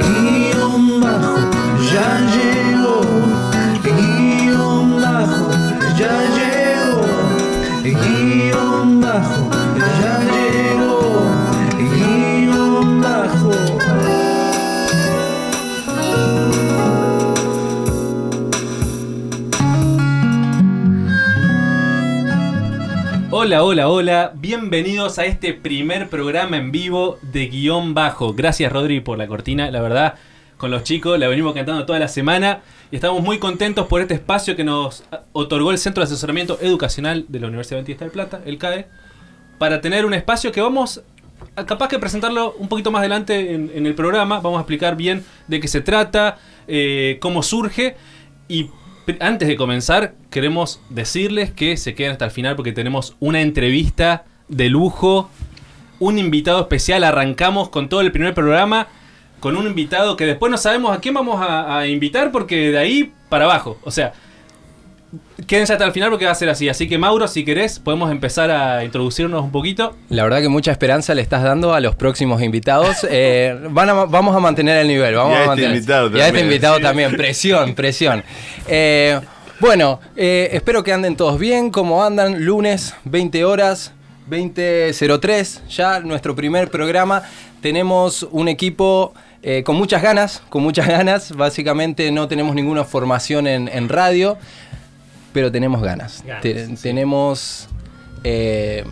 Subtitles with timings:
[0.00, 1.36] guion bajo,
[1.92, 3.00] ya llegó,
[3.84, 5.52] bajo,
[23.52, 24.32] Hola, hola, hola.
[24.34, 28.32] Bienvenidos a este primer programa en vivo de guion bajo.
[28.32, 29.70] Gracias Rodri por la cortina.
[29.70, 30.14] La verdad,
[30.56, 34.14] con los chicos la venimos cantando toda la semana y estamos muy contentos por este
[34.14, 35.04] espacio que nos
[35.34, 38.86] otorgó el Centro de Asesoramiento Educacional de la Universidad Adventista del Plata, el CAE,
[39.58, 41.02] para tener un espacio que vamos
[41.54, 44.40] a capaz que presentarlo un poquito más adelante en, el programa.
[44.40, 47.96] Vamos a explicar bien de qué se trata, eh, cómo surge
[48.48, 48.70] y
[49.20, 54.24] Antes de comenzar, queremos decirles que se queden hasta el final porque tenemos una entrevista
[54.48, 55.28] de lujo,
[55.98, 57.02] un invitado especial.
[57.02, 58.88] Arrancamos con todo el primer programa
[59.40, 62.78] con un invitado que después no sabemos a quién vamos a, a invitar porque de
[62.78, 63.76] ahí para abajo.
[63.82, 64.12] O sea,
[65.46, 66.68] quédense hasta el final porque va a ser así.
[66.68, 69.96] Así que Mauro, si querés, podemos empezar a introducirnos un poquito.
[70.08, 72.98] La verdad que mucha esperanza le estás dando a los próximos invitados.
[73.10, 75.14] Eh, van a- vamos a mantener el nivel.
[75.14, 77.16] Vamos Y a este mantener- invitado Y a este también.
[77.16, 78.24] Presión, presión.
[78.68, 79.20] Eh,
[79.60, 81.70] bueno, eh, espero que anden todos bien.
[81.70, 83.92] Como andan, lunes, 20 horas,
[84.28, 87.22] 20.03, ya nuestro primer programa.
[87.60, 91.32] Tenemos un equipo eh, con muchas ganas, con muchas ganas.
[91.36, 94.38] Básicamente no tenemos ninguna formación en, en radio,
[95.32, 96.22] pero tenemos ganas.
[96.26, 96.82] Ganas, Te- sí.
[96.82, 97.68] Tenemos,
[98.24, 98.84] eh,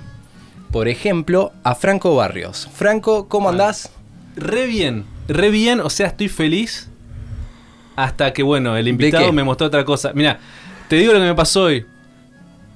[0.71, 2.69] por ejemplo, a Franco Barrios.
[2.73, 3.91] Franco, ¿cómo andás?
[4.37, 6.89] Re bien, re bien, o sea, estoy feliz.
[7.97, 10.13] Hasta que, bueno, el invitado me mostró otra cosa.
[10.15, 10.39] Mira,
[10.89, 11.85] te digo lo que me pasó hoy.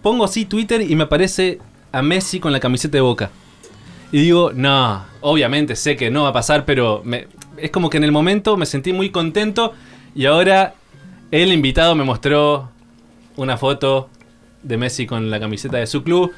[0.02, 1.60] Pongo así Twitter y me aparece
[1.92, 3.30] a Messi con la camiseta de boca.
[4.12, 7.26] Y digo, no, obviamente sé que no va a pasar, pero me-
[7.56, 9.72] es como que en el momento me sentí muy contento.
[10.14, 10.74] Y ahora
[11.30, 12.70] el invitado me mostró
[13.36, 14.08] una foto
[14.62, 16.32] de Messi con la camiseta de su club.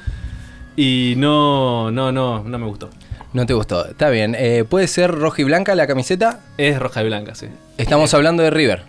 [0.75, 2.89] Y no, no, no, no me gustó.
[3.33, 3.85] No te gustó.
[3.87, 4.35] Está bien.
[4.37, 6.39] Eh, ¿Puede ser roja y blanca la camiseta?
[6.57, 7.47] Es roja y blanca, sí.
[7.77, 8.83] Estamos hablando de River.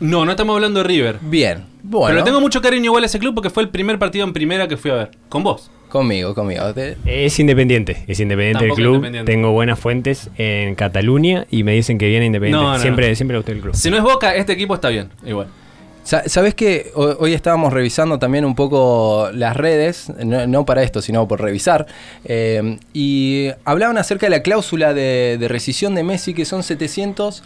[0.00, 1.18] No, no estamos hablando de River.
[1.22, 1.64] Bien.
[1.82, 2.08] Bueno.
[2.14, 4.66] Pero tengo mucho cariño igual a ese club porque fue el primer partido en primera
[4.68, 5.10] que fui a ver.
[5.28, 5.70] Con vos.
[5.88, 6.74] Conmigo, conmigo.
[6.74, 8.94] Te- Es independiente, es independiente Tampoco el club.
[8.96, 9.32] independiente.
[9.32, 12.62] Tengo buenas fuentes en Cataluña y me dicen que viene independiente.
[12.64, 13.14] No, no, siempre, no.
[13.14, 13.74] siempre le gustó el club.
[13.74, 15.10] Si no es Boca, este equipo está bien.
[15.24, 15.46] Igual.
[16.06, 21.02] Sa- ¿Sabes que Hoy estábamos revisando también un poco las redes, no, no para esto,
[21.02, 21.86] sino por revisar,
[22.24, 27.42] eh, y hablaban acerca de la cláusula de, de rescisión de Messi, que son 700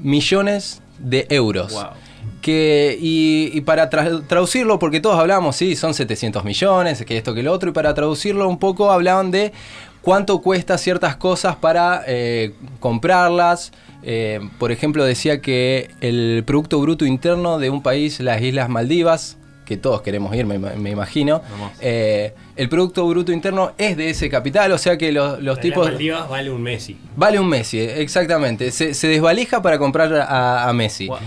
[0.00, 1.72] millones de euros.
[1.72, 1.84] Wow.
[2.40, 7.34] Que, y, y para tra- traducirlo, porque todos hablábamos, sí, son 700 millones, que esto,
[7.34, 9.52] que lo otro, y para traducirlo un poco hablaban de
[10.02, 13.72] cuánto cuesta ciertas cosas para eh, comprarlas.
[14.02, 19.38] Eh, por ejemplo, decía que el Producto Bruto Interno de un país, las Islas Maldivas,
[19.64, 21.40] que todos queremos ir, me, me imagino,
[21.80, 25.86] eh, el Producto Bruto Interno es de ese capital, o sea que los, los tipos...
[25.86, 26.98] Maldivas vale un Messi.
[27.14, 28.72] Vale un Messi, exactamente.
[28.72, 31.06] Se, se desvalija para comprar a, a Messi.
[31.06, 31.18] Wow.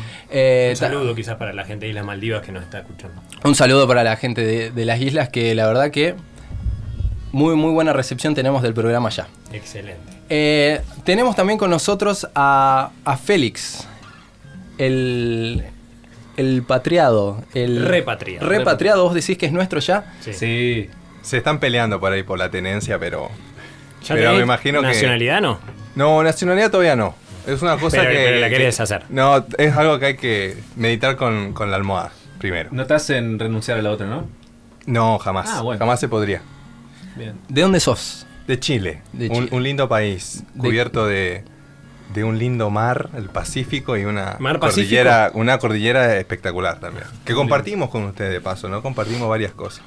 [0.70, 3.22] Un saludo quizás para la gente de Islas Maldivas que nos está escuchando.
[3.46, 6.16] Un saludo para la gente de, de las islas que la verdad que
[7.36, 9.28] muy muy buena recepción tenemos del programa ya.
[9.52, 10.14] Excelente.
[10.30, 13.86] Eh, tenemos también con nosotros a, a Félix,
[14.78, 15.66] el,
[16.38, 17.44] el patriado.
[17.54, 18.48] El Repatriado.
[18.48, 20.14] Repatriado, vos decís que es nuestro ya.
[20.22, 20.34] Sí.
[20.34, 20.90] Sí.
[21.22, 23.30] Se están peleando por ahí por la tenencia, pero.
[24.06, 24.88] ¿Ya pero me imagino que.
[24.88, 25.60] nacionalidad no?
[25.96, 27.16] No, nacionalidad todavía no.
[27.48, 28.16] Es una cosa Pero- que.
[28.18, 29.04] pero la que- querés hacer.
[29.10, 32.70] No, es algo que hay que meditar con, con la almohada primero.
[32.72, 34.28] No te hacen renunciar a la otra, ¿no?
[34.86, 35.50] No, jamás.
[35.52, 35.80] Ah, bueno.
[35.80, 36.42] Jamás se podría.
[37.16, 37.36] Bien.
[37.50, 38.26] ¿De dónde sos?
[38.48, 39.02] De Chile.
[39.14, 39.50] De un, Chile.
[39.52, 40.44] un lindo país.
[40.54, 41.44] De- Cubierto de,
[42.14, 47.06] de un lindo mar, el Pacífico, y una Mar cordillera, una cordillera espectacular también.
[47.26, 48.82] Que compartimos con ustedes de paso, ¿no?
[48.82, 49.84] Compartimos varias cosas.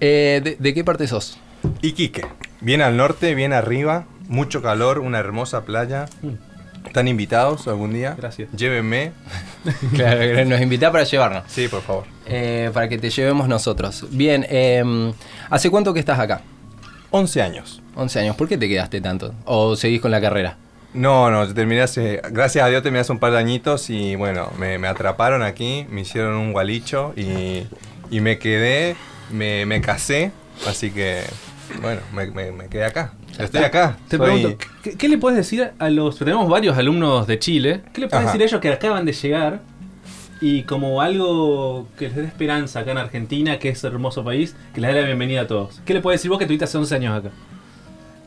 [0.00, 1.38] Eh, de, de qué parte sos?
[1.82, 2.26] Iquique.
[2.60, 6.06] Bien al norte, bien arriba, mucho calor, una hermosa playa.
[6.86, 8.14] ¿Están invitados algún día?
[8.16, 8.50] Gracias.
[8.52, 9.12] Llévenme.
[9.94, 11.44] Claro, nos invita para llevarnos.
[11.48, 12.04] Sí, por favor.
[12.26, 14.06] Eh, para que te llevemos nosotros.
[14.10, 15.12] Bien, eh,
[15.50, 16.40] ¿hace cuánto que estás acá?
[17.10, 17.82] 11 años.
[17.96, 18.36] 11 años.
[18.36, 19.34] ¿Por qué te quedaste tanto?
[19.44, 20.56] ¿O seguís con la carrera?
[20.94, 24.48] No, no, terminé hace, gracias a Dios terminé hace un par de añitos y bueno,
[24.58, 27.64] me, me atraparon aquí, me hicieron un gualicho y,
[28.10, 28.94] y me quedé,
[29.32, 30.30] me, me casé,
[30.68, 31.22] así que
[31.82, 33.12] bueno, me, quedé acá.
[33.36, 33.96] Estoy acá.
[34.08, 36.16] Te soy- pregunto, ¿qué, qué le puedes decir a los...
[36.16, 37.80] Tenemos varios alumnos de Chile.
[37.92, 38.32] ¿Qué le puedes Ajá.
[38.32, 39.60] decir a ellos que acaban de llegar
[40.44, 44.54] y como algo que les dé esperanza acá en Argentina, que es un hermoso país,
[44.74, 45.80] que les dé la bienvenida a todos?
[45.86, 47.30] ¿Qué le puedes decir vos que tuviste hace 11 años acá?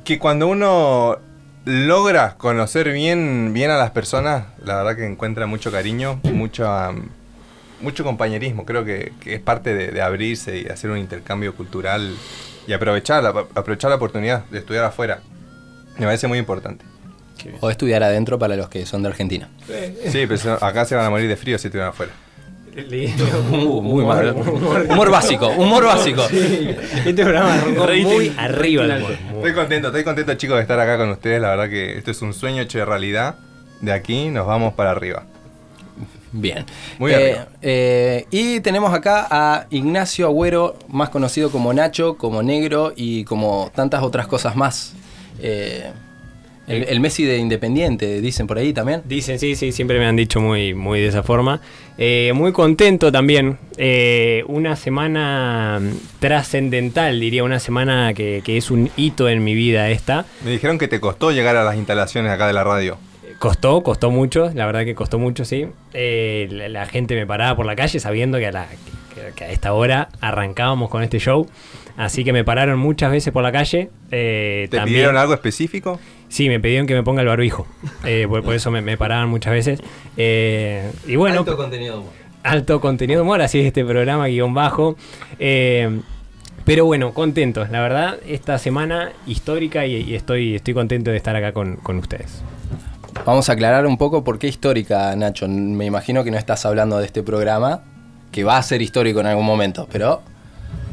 [0.04, 1.18] que cuando uno
[1.66, 6.66] logra conocer bien, bien a las personas, la verdad que encuentra mucho cariño, mucho,
[7.82, 8.66] mucho compañerismo.
[8.66, 12.16] Creo que, es parte de, de abrirse y hacer un intercambio cultural
[12.66, 15.20] y aprovechar aprovechar la oportunidad de estudiar afuera.
[16.00, 16.86] Me parece muy importante.
[17.62, 19.50] O estudiar adentro para los que son de Argentina.
[20.12, 22.12] Sí, pero acá se van a morir de frío si estuvieran afuera.
[23.52, 24.36] Uh, muy mal.
[24.36, 26.22] Humor básico, humor básico.
[26.32, 29.12] Este programa arrancó muy arriba el humor.
[29.38, 31.42] Estoy contento, estoy contento chicos de estar acá con ustedes.
[31.42, 33.36] La verdad que esto es un sueño hecho de realidad.
[33.82, 35.24] De aquí nos vamos para arriba.
[36.32, 36.66] Bien.
[37.00, 37.48] Muy Eh, arriba.
[37.64, 43.72] eh, y tenemos acá a Ignacio Agüero, más conocido como Nacho, como Negro y como
[43.74, 44.94] tantas otras cosas más.
[45.40, 45.92] Eh,
[46.68, 49.02] el, el Messi de Independiente, dicen por ahí también.
[49.06, 51.62] Dicen, sí, sí, siempre me han dicho muy, muy de esa forma.
[51.98, 53.58] Eh, muy contento también.
[53.78, 55.80] Eh, una semana
[56.20, 60.26] trascendental, diría, una semana que, que es un hito en mi vida esta.
[60.44, 62.98] Me dijeron que te costó llegar a las instalaciones acá de la radio.
[63.40, 65.68] Costó, costó mucho, la verdad que costó mucho, sí.
[65.94, 69.44] Eh, la, la gente me paraba por la calle sabiendo que a, la- que- que
[69.46, 71.48] a esta hora arrancábamos con este show.
[71.98, 73.90] Así que me pararon muchas veces por la calle.
[74.12, 76.00] Eh, ¿Te también- pidieron algo específico?
[76.30, 77.68] Sí, me pidieron que me ponga el barbijo.
[78.06, 79.82] Eh, por, por eso me, me paraban muchas veces.
[80.18, 82.82] Eh, y bueno, alto, contenido de humor.
[82.82, 84.98] contenido de humor, así es este programa, guion bajo.
[85.40, 86.02] Eh,
[86.66, 87.70] pero bueno, contentos.
[87.70, 91.98] La verdad, esta semana histórica y, y estoy, estoy contento de estar acá con, con
[91.98, 92.42] ustedes.
[93.26, 95.48] Vamos a aclarar un poco por qué histórica, Nacho.
[95.48, 97.82] Me imagino que no estás hablando de este programa,
[98.32, 100.22] que va a ser histórico en algún momento, pero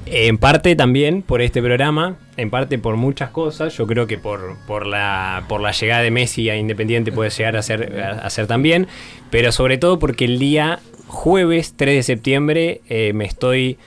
[0.06, 3.76] En parte también por este programa, en parte por muchas cosas.
[3.76, 7.56] Yo creo que por, por, la, por la llegada de Messi a Independiente puede llegar
[7.56, 8.86] a ser, a ser también.
[9.30, 13.78] Pero sobre todo porque el día jueves 3 de septiembre eh, me estoy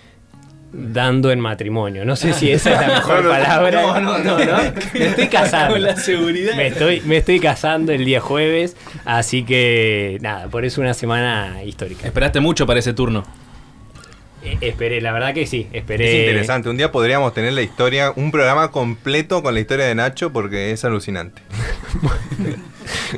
[0.71, 2.05] dando en matrimonio.
[2.05, 3.81] No sé si esa es la mejor No, no, palabra.
[3.81, 4.57] no, no, no.
[4.93, 5.73] Me estoy casando.
[5.73, 6.55] Con la seguridad.
[6.55, 8.75] Me estoy, me estoy casando el día jueves.
[9.05, 12.05] Así que nada, por eso una semana histórica.
[12.05, 13.25] Esperaste mucho para ese turno.
[14.43, 15.67] Eh, esperé, la verdad que sí.
[15.73, 16.09] Esperé.
[16.09, 16.69] Es interesante.
[16.69, 20.71] Un día podríamos tener la historia, un programa completo con la historia de Nacho porque
[20.71, 21.41] es alucinante.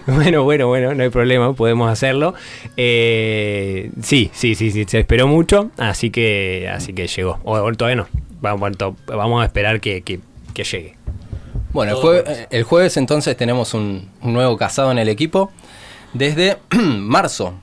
[0.07, 2.33] Bueno, bueno, bueno, no hay problema, podemos hacerlo.
[2.77, 7.39] Eh, sí, sí, sí, sí, se esperó mucho, así que, así que llegó.
[7.43, 8.07] O, o todavía no.
[8.41, 8.71] Vamos,
[9.05, 10.19] vamos a esperar que, que-
[10.53, 10.95] que llegue.
[11.71, 15.51] Bueno, el jueves, el jueves entonces tenemos un, un nuevo casado en el equipo.
[16.13, 17.53] Desde marzo,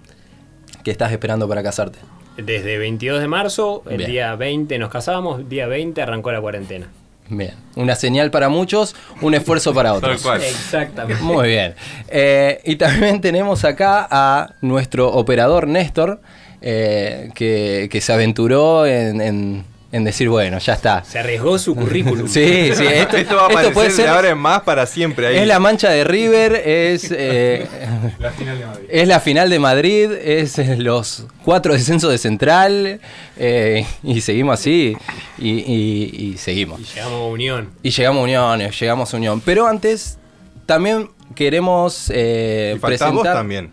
[0.85, 1.99] que estás esperando para casarte.
[2.37, 4.11] Desde 22 de marzo, el Bien.
[4.11, 6.89] día 20 nos casamos, día 20 arrancó la cuarentena.
[7.29, 7.55] Bien.
[7.75, 10.23] Una señal para muchos, un esfuerzo para otros.
[10.23, 10.43] Tal cual.
[10.43, 11.23] Exactamente.
[11.23, 11.75] Muy bien.
[12.09, 16.21] Eh, y también tenemos acá a nuestro operador Néstor,
[16.63, 21.05] eh, que, que se aventuró en, en- en decir, bueno, ya está.
[21.05, 22.27] Se arriesgó su currículum.
[22.29, 24.05] Sí, sí, esto, Esto va a esto aparecer puede ser.
[24.07, 25.29] de ahora en más para siempre.
[25.29, 25.37] Ahí.
[25.39, 27.67] Es la mancha de River, es, eh,
[28.89, 33.01] es la final de Madrid, es eh, los cuatro descensos de Central,
[33.37, 34.97] eh, y seguimos así,
[35.39, 36.81] y, y- y seguimos.
[36.81, 37.71] Y llegamos a Unión.
[37.83, 39.41] Y llegamos a Unión, eh, llegamos a Unión.
[39.41, 40.19] Pero antes,
[40.67, 43.35] también queremos eh, y faltás vos presentar...
[43.37, 43.71] también.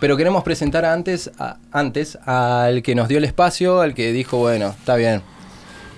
[0.00, 4.36] Pero queremos presentar antes, a- antes al que nos dio el espacio, al que dijo,
[4.38, 5.22] bueno, está bien.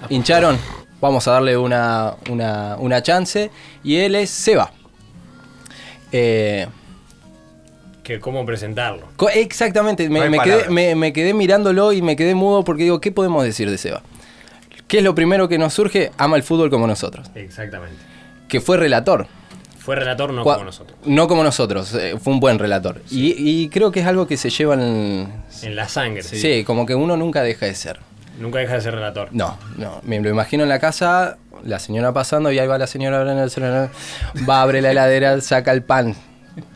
[0.09, 0.57] Hincharon,
[1.01, 3.51] vamos a darle una, una, una chance.
[3.85, 4.73] Y él es Seba.
[6.13, 6.67] Eh,
[8.03, 9.07] Que ¿Cómo presentarlo?
[9.35, 10.71] exactamente, me, No me quedé, palabras.
[10.71, 14.03] me- me quedé mirándolo y me quedé mudo porque digo, ¿qué podemos decir de Seba?
[14.89, 16.11] ¿Qué es lo primero que nos surge?
[16.19, 17.29] Ama el fútbol como nosotros.
[17.37, 17.97] Exactamente.
[18.49, 19.29] Que fue relator.
[19.79, 20.99] Fue relator no como nosotros.
[21.05, 23.01] No como nosotros, eh, fue un buen relator.
[23.11, 25.29] Y, y creo que es algo que se lleva en...
[25.63, 26.23] En la sangre.
[26.25, 26.65] Sí.
[26.65, 28.01] como que uno nunca deja de ser.
[28.41, 29.29] Nunca deja de ser relator.
[29.31, 32.87] No, no, me lo imagino en la casa, la señora pasando y ahí va la
[32.87, 33.91] señora abriendo el celular,
[34.49, 36.17] va, abre la heladera, saca el pan.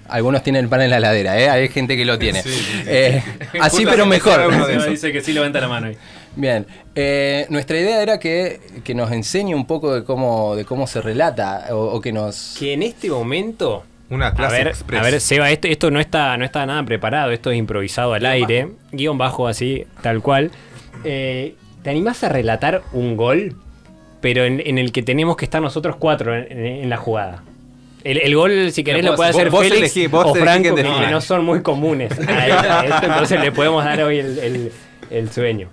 [0.09, 1.49] Algunos tienen el pan en la heladera, ¿eh?
[1.49, 2.42] hay gente que lo tiene.
[2.87, 3.23] Eh,
[3.61, 4.88] así pero mejor.
[4.90, 5.97] Dice que sí levanta la mano ahí.
[6.37, 10.87] Bien, eh, nuestra idea era que, que nos enseñe un poco de cómo, de cómo
[10.87, 12.56] se relata o, o que nos...
[12.59, 15.00] Que en este momento Una A clase ver, express.
[15.00, 18.26] a ver, Seba, esto, esto no está no está nada preparado, esto es improvisado al
[18.26, 20.50] aire, guion bajo así, tal cual.
[21.04, 23.54] Eh, ¿Te animás a relatar un gol,
[24.20, 27.42] pero en, en el que tenemos que estar nosotros cuatro en, en- en la jugada?
[28.04, 29.50] El, el gol, si querés, Lo lo puede hacer.
[29.50, 33.06] Vos- vos Félix elegí, vos o Franco, que, no son muy comunes a, a esto,
[33.06, 34.73] entonces le podemos dar hoy el, el-
[35.11, 35.68] el sueño.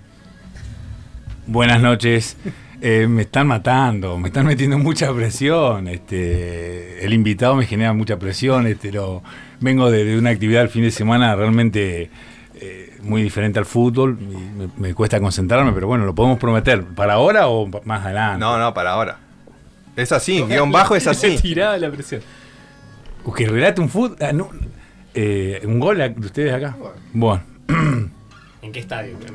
[1.46, 2.36] Buenas noches.
[2.80, 5.88] Eh, me están matando, me están metiendo mucha presión.
[5.88, 8.66] Este, el invitado me genera mucha presión.
[8.66, 9.22] Este, lo-
[9.60, 12.10] vengo de, de una actividad el fin de semana realmente
[12.62, 14.16] eh, muy diferente al fútbol.
[14.20, 16.84] y me, me cuesta concentrarme, pero bueno, lo podemos prometer.
[16.84, 18.38] ¿Para ahora o más adelante?
[18.38, 19.18] No, no, para ahora.
[19.96, 21.36] Es así, guion bajo es así.
[21.42, 22.22] Tirada la presión.
[23.36, 24.16] Que relate un fútbol.
[25.64, 26.76] un gol de ustedes acá.
[27.12, 27.42] Bueno.
[28.62, 29.16] ¿En qué estadio?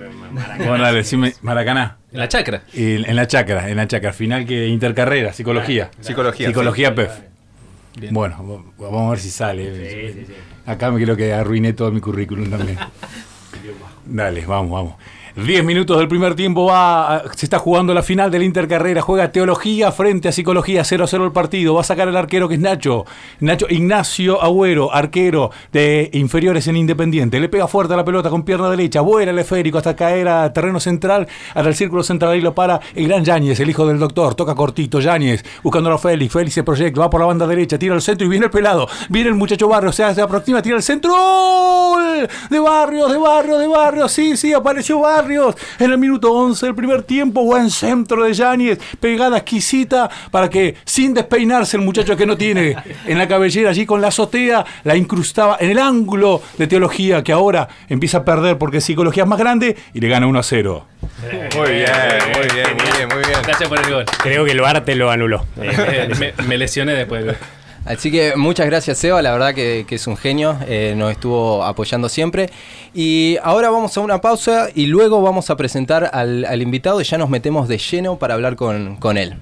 [0.58, 1.98] Bueno, dale, decime, Maracaná.
[2.12, 2.64] En la chacra.
[2.74, 4.14] Y En la chacra, en la chacra.
[4.14, 5.92] Final que intercarrera, psicología.
[6.00, 6.48] Psicología.
[6.48, 6.96] Psicología sí.
[6.96, 7.12] PEF.
[8.00, 8.14] Bien.
[8.14, 10.28] Bueno, vamos a ver si sale.
[10.66, 12.78] Acá me creo que arruiné todo mi currículum también.
[14.06, 14.94] Dale, vamos, vamos.
[15.38, 19.32] 10 minutos del primer tiempo va, se está jugando la final de la Intercarrera, juega
[19.32, 23.06] Teología frente a Psicología, 0-0 el partido, va a sacar el arquero que es Nacho,
[23.40, 28.42] Nacho Ignacio Agüero, arquero de inferiores en Independiente, le pega fuerte a la pelota con
[28.42, 32.42] pierna derecha, vuela el esférico hasta caer a terreno central, hasta el círculo central y
[32.42, 36.34] lo para el gran Yáñez, el hijo del doctor, toca cortito, Yáñez, buscándolo a Félix,
[36.34, 38.88] Félix se proyecta, va por la banda derecha, tira al centro y viene el pelado,
[39.10, 41.14] viene el muchacho Barrio, o sea, se aproxima, tira al centro,
[42.50, 46.76] de Barrios, de Barrios, de Barrios, sí, sí, apareció Barrios en el minuto 11 del
[46.76, 52.26] primer tiempo, buen centro de Yáñez, pegada exquisita para que sin despeinarse el muchacho que
[52.26, 56.68] no tiene en la cabellera allí con la azotea, la incrustaba en el ángulo de
[56.68, 60.40] teología que ahora empieza a perder porque psicología es más grande y le gana 1
[60.40, 60.86] a 0.
[61.22, 61.92] Muy bien,
[62.36, 63.40] muy bien, muy bien, muy bien.
[63.44, 64.06] Gracias por el gol.
[64.22, 65.46] Creo que el VAR te lo anuló.
[65.62, 67.36] Eh, me, me lesioné después.
[67.88, 72.10] Así que muchas gracias Seba, la verdad que, es un genio, eh, nos estuvo apoyando
[72.10, 72.50] siempre.
[72.94, 77.18] Y ahora vamos a una pausa y luego vamos a presentar al, invitado y ya
[77.18, 79.38] nos metemos de lleno para hablar con, con él.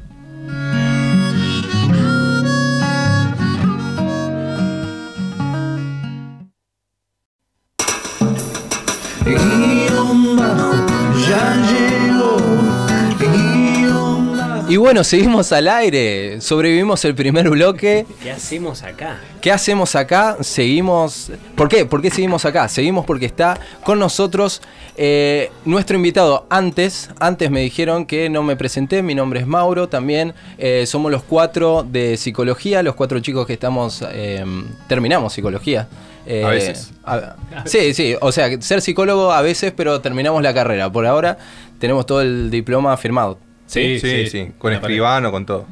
[14.76, 18.06] Y bueno, seguimos al aire, sobrevivimos el primer bloque.
[18.22, 19.22] ¿Qué hacemos acá?
[19.40, 20.36] ¿Qué hacemos acá?
[20.42, 21.32] Seguimos.
[21.56, 21.86] ¿Por qué?
[21.86, 22.68] ¿Por qué seguimos acá?
[22.68, 24.62] Seguimos porque está con nosotros
[24.98, 26.46] eh, nuestro invitado.
[26.50, 29.02] Antes, antes me dijeron que no me presenté.
[29.02, 29.88] Mi nombre es Mauro.
[29.88, 34.04] También eh, somos los cuatro de psicología, los cuatro chicos que estamos.
[34.12, 34.44] eh,
[34.90, 35.88] terminamos psicología.
[36.26, 36.92] Eh, A veces.
[37.06, 38.14] a- sí, sí.
[38.20, 40.92] O sea, ser psicólogo a veces, pero terminamos la carrera.
[40.92, 41.38] Por ahora
[41.80, 43.40] tenemos todo el diploma firmado.
[43.68, 44.52] Sí, sí, sí.
[44.58, 45.66] Con Me escribano, con todo.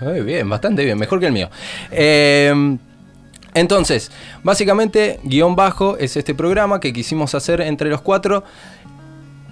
[0.00, 1.48] Muy bien, bastante bien, mejor que el mío.
[1.90, 2.76] Eh,
[3.54, 4.10] entonces,
[4.42, 8.42] básicamente, guion bajo es este programa que quisimos hacer entre los cuatro.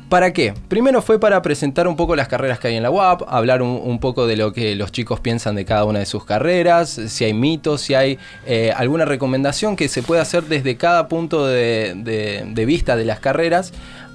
[0.09, 0.53] ¿Para qué?
[0.69, 3.81] Primero fue para presentar un poco las carreras que hay en la UAP, hablar un,
[3.83, 7.25] un poco de lo que los chicos piensan de cada una de sus carreras, si
[7.25, 11.95] hay mitos, si hay eh, alguna recomendación que se pueda hacer desde cada punto de,
[11.97, 13.73] de- de vista de las carreras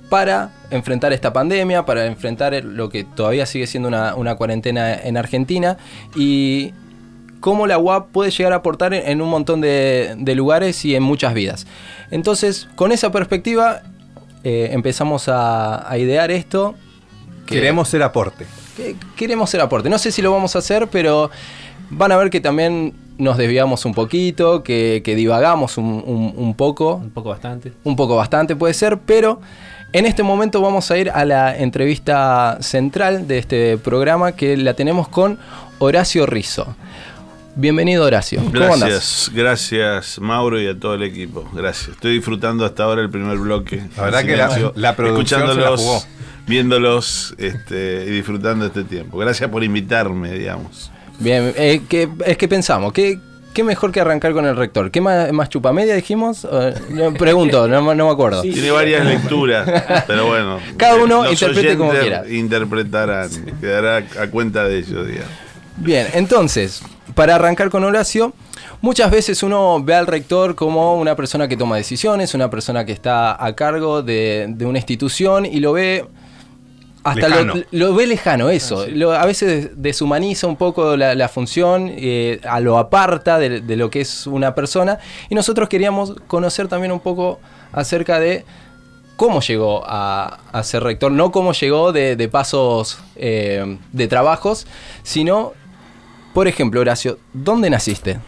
[0.10, 5.18] para enfrentar esta pandemia, para enfrentar lo que todavía sigue siendo una, una cuarentena en
[5.18, 5.78] Argentina
[6.16, 6.72] y
[7.40, 10.96] cómo la UAP puede llegar a aportar en, en un montón de, de lugares y
[10.96, 11.68] en muchas vidas.
[12.12, 13.82] Entonces, con esa perspectiva,
[14.44, 16.76] eh, empezamos a, a idear esto.
[17.46, 18.46] que- Queremos ser aporte.
[18.76, 19.90] que queremos ser aporte.
[19.90, 21.30] No sé si lo vamos a hacer, pero
[21.90, 26.54] van a ver que también nos desviamos un poquito, que, que divagamos un, un- un
[26.56, 27.74] poco, Un poco bastante.
[27.84, 29.42] un poco bastante puede ser, pero
[29.94, 34.74] en este momento vamos a ir a la entrevista central de este programa que la
[34.74, 35.40] tenemos con
[35.80, 36.76] Horacio Rizzo.
[37.56, 38.40] Bienvenido Horacio.
[38.46, 38.80] ¿Cómo andás?
[38.80, 41.50] Gracias, gracias Mauro y a todo el equipo.
[41.54, 41.90] Gracias.
[41.90, 43.82] Estoy disfrutando hasta ahora el primer bloque.
[43.98, 46.04] La verdad que la- la producción se la escuchándolos, jugó.
[46.46, 49.18] viéndolos este, y disfrutando este tiempo.
[49.18, 50.92] Gracias por invitarme, digamos.
[51.20, 53.18] Bien, eh, ¿qué- es que pensamos, ¿qué,
[53.58, 54.92] qué mejor que arrancar con el rector?
[54.92, 56.48] ¿Qué más, más chupamedia dijimos?
[57.18, 58.44] Pregunto, no, me- no me acuerdo.
[58.44, 59.68] Tiene varias lecturas,
[60.06, 60.60] pero bueno.
[60.78, 62.24] Cada uno los interprete como quiera.
[62.30, 65.32] Interpretarán, quedará a cuenta de ellos, digamos.
[65.78, 66.82] Bien, entonces,
[67.16, 68.34] para arrancar con Horacio,
[68.82, 72.92] muchas veces uno ve al rector como una persona que toma decisiones, una persona que
[72.92, 76.06] está a cargo de, de una institución y lo ve
[77.10, 78.86] hasta lo, lo ve lejano eso.
[78.88, 83.76] Lo- a veces deshumaniza un poco la, la función, eh, a lo aparta de, de
[83.76, 85.00] lo que es una persona.
[85.30, 87.40] Y nosotros queríamos conocer también un poco
[87.72, 88.46] acerca de
[89.16, 94.68] cómo llegó a, a ser rector, no cómo llegó de, de pasos eh, de trabajos,
[95.04, 95.54] sino,
[96.34, 98.20] por ejemplo, Horacio, ¿dónde naciste?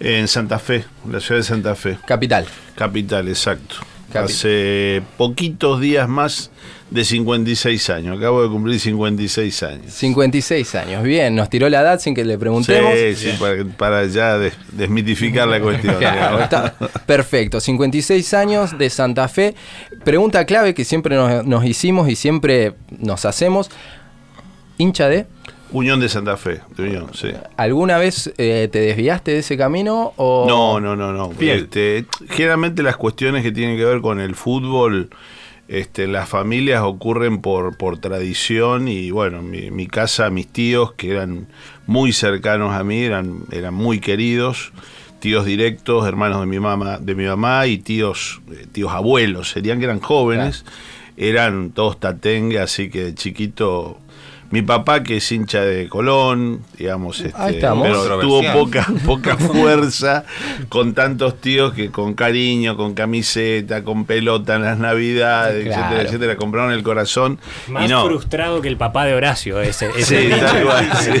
[0.00, 1.98] En Santa Fe, la ciudad de Santa Fe.
[2.06, 2.46] Capital.
[2.74, 3.76] Capital, exacto.
[4.14, 6.50] Hace poquitos días más
[6.90, 8.16] de 56 años.
[8.18, 9.92] Acabo de cumplir 56 años.
[9.92, 11.02] 56 años.
[11.02, 12.92] Bien, nos tiró la edad sin que le preguntemos.
[12.94, 15.94] Sí, sí, para, para ya des- desmitificar la cuestión.
[15.98, 16.42] Claro, digamos.
[16.42, 16.74] está
[17.06, 17.60] perfecto.
[17.60, 19.54] 56 años de Santa Fe.
[20.04, 23.70] Pregunta clave que siempre nos, nos hicimos y siempre nos hacemos.
[24.78, 25.26] ¿Hincha de?
[25.70, 27.28] Unión de Santa Fe, de Unión, sí.
[27.58, 30.14] ¿Alguna vez eh, te desviaste de ese camino?
[30.16, 30.46] O...
[30.48, 31.30] No, no, no, no.
[31.38, 35.10] Este, generalmente las cuestiones que tienen que ver con el fútbol,
[35.68, 41.10] este, las familias ocurren por, por tradición y bueno, mi, mi casa, mis tíos, que
[41.10, 41.46] eran
[41.86, 44.72] muy cercanos a mí, eran, eran muy queridos,
[45.20, 49.78] tíos directos, hermanos de mi mamá, de mi mamá y tíos, eh, tíos abuelos, serían
[49.78, 50.64] que eran jóvenes,
[51.18, 53.98] eran todos tatengue, así que de chiquito
[54.50, 60.24] mi papá, que es hincha de Colón, digamos, este, pero tuvo poca, poca fuerza
[60.70, 65.82] con tantos tíos que con cariño, con camiseta, con pelota en las navidades, Claro.
[65.84, 67.38] etcétera, etcétera, compraron el corazón.
[67.68, 68.04] Más y no.
[68.06, 70.38] frustrado que el papá de Horacio, ese, ese Sí, dicho.
[70.38, 71.12] tal cual, sí.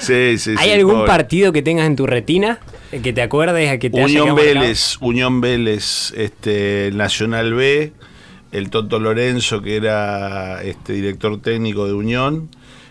[0.00, 1.06] Sí, sí, ¿Hay sí, algún pobre.
[1.06, 2.58] partido que tengas en tu retina
[2.92, 4.34] eh, que te acuerdes que te Unión?
[4.36, 7.92] Vélez, Unión Vélez, este, Nacional B,
[8.54, 12.48] el Toto Lorenzo, que era este, director técnico de Unión.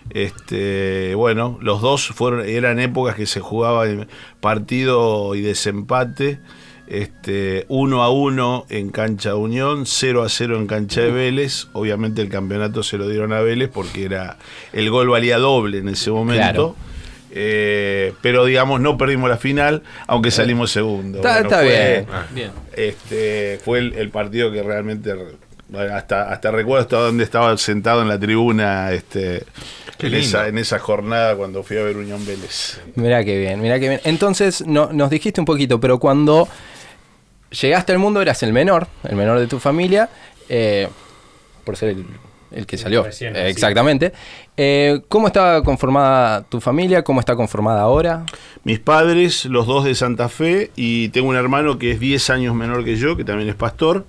[0.10, 4.08] Este, bueno, los dos fueron, eran épocas que se jugaba en
[4.42, 6.40] partido y desempate.
[6.88, 11.68] Este, 1 a 1 en cancha de Unión, 0 a 0 en cancha de Vélez.
[11.74, 14.38] Obviamente el campeonato se lo dieron a Vélez porque era
[14.74, 16.42] el gol valía doble en ese momento.
[16.42, 16.76] Claro.
[17.36, 21.18] Eh, pero digamos, no perdimos la final, aunque salimos segundo.
[21.18, 22.06] Está- está fue, bien.
[22.36, 22.52] Bien.
[22.76, 25.12] Este, fue el, el partido que realmente,
[25.74, 29.44] bueno, hasta, hasta recuerdo hasta donde estaba sentado en la tribuna este,
[30.00, 32.80] esa, en esa jornada cuando fui a ver Unión Vélez.
[32.94, 34.02] Mirá qué bien, mirá qué bien.
[34.04, 36.48] Entonces, no, nos dijiste un poquito, pero cuando
[37.50, 40.10] llegaste al mundo eras el menor, el menor de tu familia,
[40.48, 40.90] eh,
[41.64, 42.06] por ser el,
[42.54, 43.04] el que salió.
[43.04, 44.14] Recién Eh, exactamente.
[44.56, 47.04] Eh, ¿Cómo está conformada tu familia?
[47.04, 48.26] ¿Cómo está conformada ahora?
[48.64, 52.56] Mis padres, los dos de Santa Fe, y tengo un hermano que es 10 años
[52.56, 54.06] menor que yo, que también es pastor.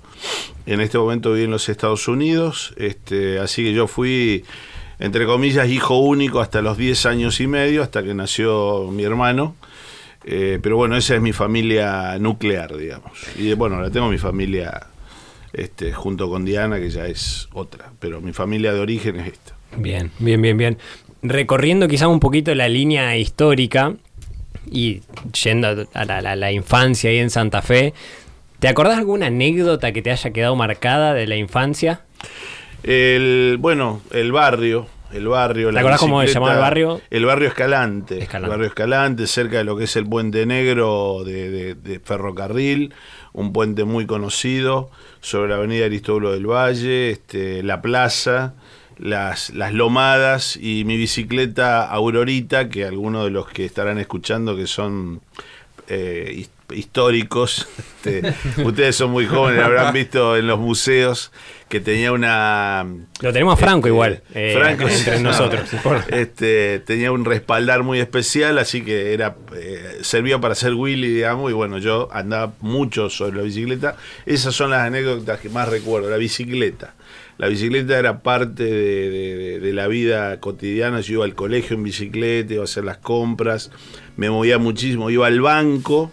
[0.65, 4.45] En este momento vive en los Estados Unidos, este, así que yo fui,
[4.99, 9.55] entre comillas, hijo único hasta los 10 años y medio, hasta que nació mi hermano.
[10.27, 13.11] Eh, pero bueno, esa es mi familia nuclear, digamos.
[13.37, 14.87] Y bueno, la tengo mi familia
[15.55, 19.55] este, junto con Diana, que ya es otra, pero mi familia de origen es esta.
[19.77, 20.77] Bien, bien, bien, bien.
[21.23, 23.93] Recorriendo quizá un poquito la línea histórica
[24.71, 25.01] y
[25.43, 27.93] yendo a la, la- la infancia ahí en Santa Fe,
[28.59, 32.01] ¿te acordás alguna anécdota que te haya quedado marcada de la infancia?
[32.83, 35.71] El, bueno, el barrio, el barrio.
[35.71, 37.01] la acordás cómo se llamaba el barrio?
[37.09, 38.19] El barrio Escalante.
[38.19, 38.45] Escalante.
[38.45, 42.93] El barrio Escalante, cerca de lo que es el puente negro de, de- de ferrocarril,
[43.35, 48.53] un puente muy conocido sobre la avenida Aristóbulo del Valle, este, la plaza,
[48.97, 54.67] las, las lomadas y mi bicicleta Aurorita, que algunos de los que estarán escuchando que
[54.67, 55.19] son
[55.89, 57.67] eh, históricos,
[58.05, 61.31] este, ustedes son muy jóvenes, habrán visto en los museos
[61.69, 62.85] que tenía una...
[63.21, 65.69] Lo tenemos a Franco Este, igual, eh, Franco, entre nosotros.
[66.09, 71.49] Este, tenía un respaldar muy especial, así que era eh, servía para hacer Willy, digamos,
[71.49, 73.95] y bueno, yo andaba mucho sobre la bicicleta.
[74.25, 76.93] Esas son las anécdotas que más recuerdo, la bicicleta.
[77.37, 81.01] La bicicleta era parte de- de la vida cotidiana.
[81.01, 83.71] Yo iba al colegio en bicicleta, iba a hacer las compras,
[84.15, 86.11] me movía muchísimo, iba al banco,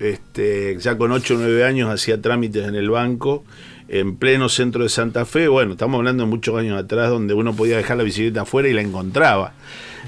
[0.00, 3.44] este, ya con 8 o 9 años hacía trámites en el banco,
[3.88, 5.46] en pleno centro de Santa Fe.
[5.46, 8.72] Bueno, estamos hablando de muchos años atrás, donde uno podía dejar la bicicleta afuera y
[8.72, 9.52] la encontraba.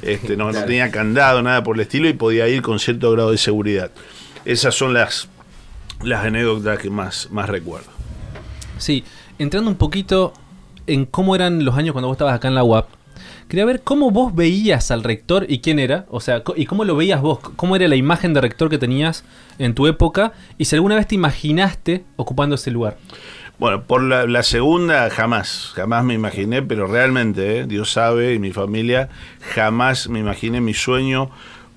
[0.01, 3.31] Este, no, no tenía candado, nada por el estilo, y podía ir con cierto grado
[3.31, 3.91] de seguridad.
[4.45, 5.29] Esas son las,
[6.03, 7.91] las anécdotas que más, más recuerdo.
[8.79, 9.05] Sí,
[9.39, 10.33] entrando un poquito
[10.87, 12.89] en cómo eran los años cuando vos estabas acá en la UAP,
[13.53, 16.97] quería ver cómo vos veías al rector y quién era, o sea, y cómo lo
[16.97, 19.27] veías vos, cómo era la imagen de rector que tenías
[19.59, 22.97] en tu época y si alguna vez te imaginaste ocupando ese lugar.
[23.59, 27.67] Bueno, por la, la segunda jamás, jamás me imaginé, pero realmente, ¿eh?
[27.67, 29.11] Dios sabe y mi familia,
[29.55, 31.31] jamás me imaginé mi sueño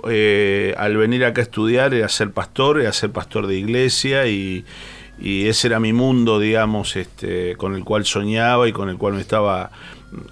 [0.08, 4.64] eh, al venir acá a estudiar era ser pastor, era ser pastor de iglesia y,
[5.20, 9.16] y ese era mi mundo, digamos, este, con el cual soñaba y con el cual
[9.16, 9.72] me estaba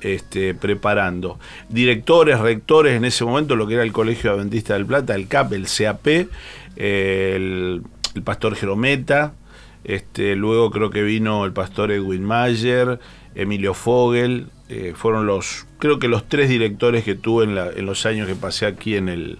[0.01, 1.39] este, preparando.
[1.69, 5.53] Directores, rectores en ese momento, lo que era el Colegio Adventista del Plata, el CAP,
[5.53, 6.07] el CAP,
[6.75, 7.81] el,
[8.23, 9.33] pastor Jerometa,
[9.83, 12.99] este, luego creo que vino el pastor Edwin Mayer,
[13.35, 18.05] Emilio Fogel, eh, fueron los, creo que los tres directores que tuve en, en los
[18.05, 19.39] años que pasé aquí en el,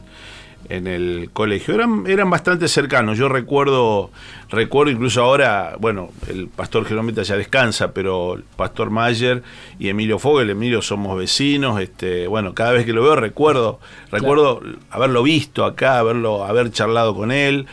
[0.69, 1.73] en el colegio.
[1.73, 3.17] Eran, eran bastante cercanos.
[3.17, 4.11] Yo recuerdo,
[4.49, 9.43] recuerdo incluso ahora, bueno, el pastor Jerometa ya descansa, pero el pastor Mayer
[9.79, 13.79] y Emilio Fogel, Emilio somos vecinos, este, bueno, cada vez que lo veo recuerdo,
[14.11, 17.65] recuerdo haberlo visto acá, haberlo, haber charlado con él.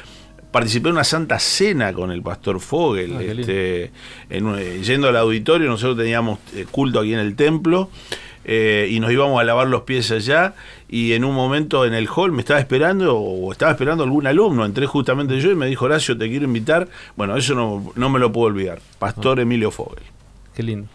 [0.50, 3.92] Participé en una santa cena con el pastor Fogel, Ah, este,
[4.31, 7.88] en yendo al auditorio, nosotros teníamos eh, culto aquí en el templo,
[8.44, 10.55] eh, y nos íbamos a lavar los pies allá,
[10.88, 14.64] y en un momento en el hall me estaba esperando, o estaba esperando algún alumno,
[14.64, 18.18] entré justamente yo y me dijo, Horacio, te quiero invitar, bueno, eso no, no me
[18.18, 20.03] lo puedo olvidar, Pastor Emilio Fogel.
[20.55, 20.88] Qué lindo.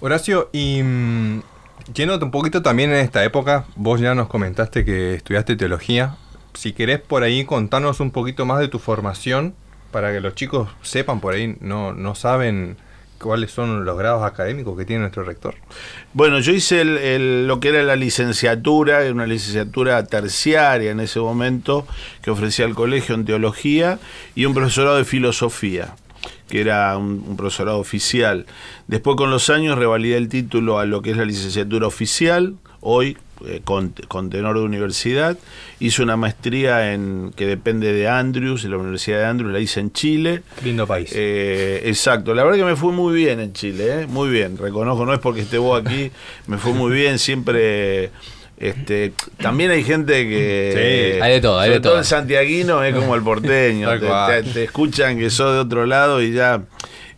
[0.00, 1.42] Horacio, y mm,
[1.94, 6.16] yéndote un poquito también en esta época, vos ya nos comentaste que estudiaste teología.
[6.54, 9.54] si querés por ahí contarnos un poquito más de tu formación,
[9.92, 12.76] para que los chicos sepan por ahí, no, no saben
[13.22, 15.54] cuáles son los grados académicos que tiene nuestro rector.
[16.12, 21.86] Bueno, yo hice lo que era la licenciatura, una licenciatura terciaria en ese momento,
[22.22, 23.98] que ofrecía el colegio en teología,
[24.34, 25.94] y un profesorado de filosofía,
[26.48, 28.46] que era un, un profesorado oficial.
[28.88, 33.16] Después con los años revalidé el título a lo que es la licenciatura oficial, hoy
[33.64, 35.36] con, con tenor de universidad.
[35.80, 39.80] Hice una maestría en que depende de Andrews, de la Universidad de Andrews, la hice
[39.80, 40.42] en Chile.
[40.64, 41.10] Lindo país.
[41.14, 44.06] Eh, exacto, la verdad que me fue muy bien en Chile, ¿eh?
[44.06, 46.10] muy bien, reconozco, no es porque esté vos aquí,
[46.46, 48.10] me fue muy bien, siempre...
[48.58, 51.14] Este, también hay gente que.
[51.16, 51.98] Sí, hay de todo, hay sobre de todo.
[51.98, 53.88] el santiaguino es como el porteño.
[54.28, 56.62] Te- te escuchan que sos de otro lado y ya.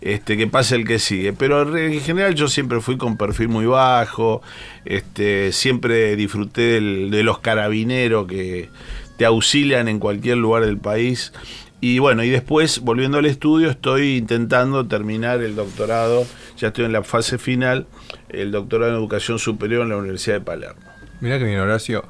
[0.04, 1.32] Este, que pase el que sigue.
[1.32, 4.42] Pero en general yo siempre fui con perfil muy bajo.
[4.84, 8.68] Este, siempre disfruté de los carabineros que
[9.16, 11.32] te auxilian en cualquier lugar del país.
[11.80, 16.26] Y bueno, y después, volviendo al estudio, estoy intentando terminar el doctorado,
[16.58, 17.86] ya estoy en la fase final,
[18.28, 20.82] el doctorado en educación superior en la Universidad de Palermo.
[21.20, 22.04] Mira que bien, Horacio.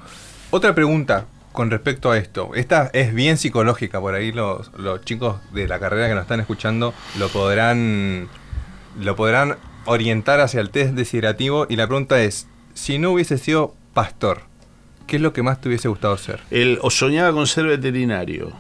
[0.51, 2.51] Otra pregunta con respecto a esto.
[2.57, 6.41] Esta es bien psicológica, por ahí los, los chicos de la carrera que nos están
[6.41, 8.29] escuchando lo podrán,
[9.01, 11.69] lo podrán orientar hacia el test desiderativo.
[11.71, 14.43] Y la pregunta es, si no hubiese sido pastor,
[15.07, 16.41] ¿qué es lo que más te hubiese gustado ser?
[16.51, 18.53] El, o soñaba con ser veterinario.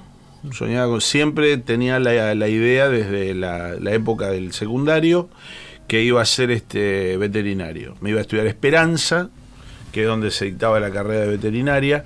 [0.52, 5.28] Soñaba con, siempre tenía la, la idea desde la, la época del secundario
[5.88, 7.96] que iba a ser este veterinario.
[8.00, 9.30] Me iba a estudiar Esperanza,
[9.90, 12.04] que es donde se dictaba la carrera de veterinaria.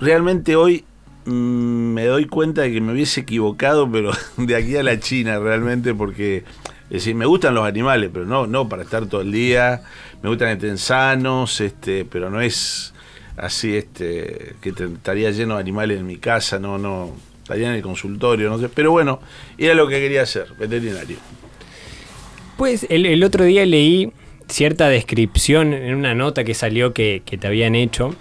[0.00, 0.84] Realmente hoy
[1.26, 5.38] mm, me doy cuenta de que me hubiese equivocado, pero de aquí a la China
[5.38, 6.44] realmente, porque
[6.84, 9.82] es decir, me gustan los animales, pero no, no para estar todo el día.
[10.22, 12.94] Me gustan estén sanos, este, pero no es
[13.36, 17.82] así, este, que estaría lleno de animales en mi casa, no, no, estaría en el
[17.82, 18.68] consultorio, no sé.
[18.70, 19.20] Pero bueno,
[19.58, 21.18] era lo que quería hacer, veterinario.
[22.56, 24.12] Pues el, el otro día leí
[24.48, 28.14] cierta descripción en una nota que salió que, te habían hecho.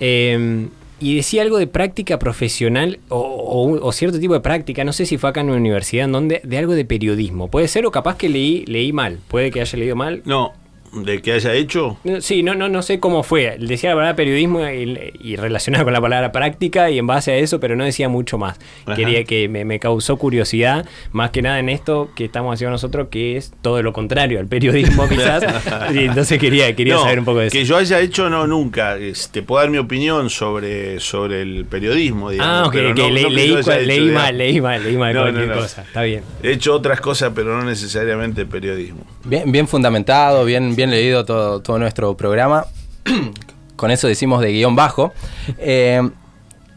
[0.00, 0.68] eh,
[1.00, 5.18] y decía algo de práctica profesional o, o- cierto tipo de práctica, no sé si
[5.18, 7.48] fue acá en una universidad, en donde, de algo de periodismo.
[7.50, 10.22] Puede ser o capaz que leí, leí mal, puede que haya leído mal.
[10.24, 10.52] No,
[10.94, 13.56] de que haya hecho, No, Sí, no, no, no sé cómo fue.
[13.58, 17.36] Decía la palabra periodismo y, y relacionada con la palabra práctica y en base a
[17.36, 18.58] eso, pero no decía mucho más.
[18.86, 18.94] Ajá.
[18.96, 23.08] Quería que me, me causó curiosidad, más que nada en esto que estamos haciendo nosotros,
[23.10, 25.44] que es todo lo contrario al periodismo quizás.
[25.94, 27.52] y entonces quería, quería No, saber un poco de eso.
[27.52, 28.96] Que yo haya hecho, no, nunca.
[29.32, 32.54] Te puedo dar mi opinión sobre, sobre el periodismo, digamos.
[32.54, 34.96] Ah, ok, pero ok, no- le- no que leí, hecho, leí mal, leí mal, leí
[34.96, 35.62] mal No, no, cualquier no.
[35.62, 35.82] cosa.
[35.82, 36.22] Está bien.
[36.42, 39.00] He hecho otras cosas, pero no necesariamente periodismo.
[39.24, 42.66] Bien, bien fundamentado, bien, bien leído todo, todo nuestro programa.
[43.76, 45.12] Con eso decimos de guion bajo.
[45.58, 46.00] Eh,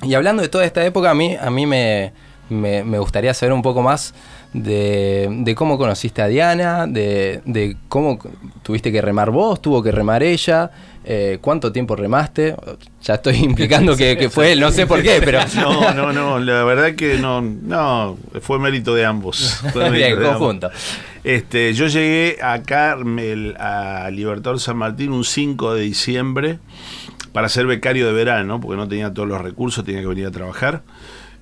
[0.03, 2.13] y hablando de toda esta época, a mí, a mí me,
[2.49, 4.13] me- me gustaría saber un poco más
[4.53, 8.17] de, de cómo conociste a Diana, de, de cómo
[8.63, 10.71] tuviste que remar vos, tuvo que remar ella,
[11.09, 12.53] eh, cuánto tiempo remaste.
[13.01, 15.39] Ya estoy implicando que, que fue él, no sé por qué, pero...
[15.55, 19.61] No, no, no, la verdad que no, no, fue mérito de ambos.
[19.73, 20.37] Fue Bien, de ambos.
[20.39, 20.69] conjunto.
[21.23, 26.59] Este, yo llegué acá me- a Libertador San Martín un 5 de diciembre
[27.31, 30.31] para ser becario de verano, porque no tenía todos los recursos, tenía que venir a
[30.31, 30.81] trabajar.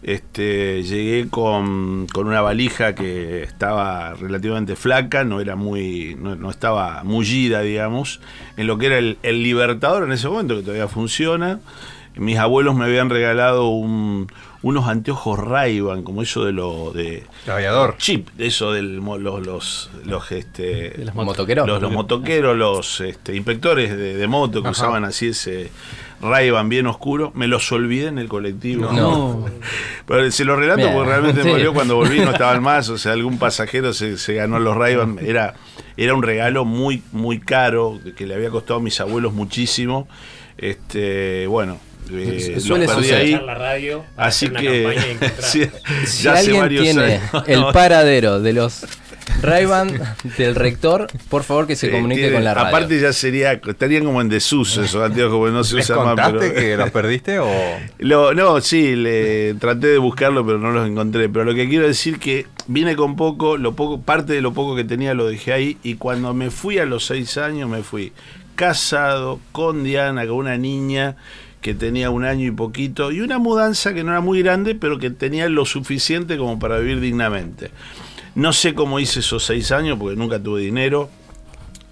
[0.08, 6.52] Este, llegué con, con una valija que estaba relativamente flaca, no era muy, no, no
[6.52, 8.20] estaba mullida, digamos,
[8.56, 11.60] en lo que era el, el Libertador en ese momento, que todavía funciona.
[12.16, 14.28] Mis abuelos me habían regalado un-
[14.62, 17.96] unos anteojos ray como eso de lo de Aviador.
[17.98, 21.68] chip, eso del mo- los los los este Los motoqueros.
[21.68, 25.72] los, los motoqueros, los este, inspectores de, de moto que usaban así ese
[26.22, 28.92] ray bien oscuro, me los olvidé en el colectivo.
[28.92, 29.46] No.
[30.08, 31.48] Pero se lo relato porque realmente Sí.
[31.48, 34.76] me dolió cuando volví no estaban más, o sea, algún pasajero se, se ganó los
[34.76, 35.54] ray era
[35.98, 40.08] era un regalo muy muy caro que le había costado a mis abuelos muchísimo.
[40.58, 41.78] Este, bueno,
[42.12, 43.16] eh, Suele suceder.
[43.22, 43.32] ahí.
[43.46, 45.60] la radio, Así que Si
[46.24, 47.44] ya hace alguien varios tiene años.
[47.48, 48.86] el No, paradero de los
[49.42, 49.66] ray
[50.38, 52.68] del rector, por favor que se comunique tiene- con la radio.
[52.70, 56.08] Aparte ya sería, estarían como en desuso esos anteojos, porque no se ¿Les usan más.
[56.16, 57.48] contaste pero- que los perdiste o...?
[58.00, 61.28] Lo- no, sí, le, traté de buscarlo, pero no los encontré.
[61.30, 64.76] Pero lo que quiero decir que vine con poco, lo poco, parte de lo poco
[64.76, 68.12] que tenía lo dejé ahí, y cuando me fui a los seis años, me fui
[68.56, 71.16] casado con Diana, con una niña
[71.62, 75.00] que tenía un año y poquito, y una mudanza que no era muy grande, pero
[75.00, 77.72] que tenía lo suficiente como para vivir dignamente.
[78.36, 81.10] No sé cómo hice esos seis años, porque nunca tuve dinero.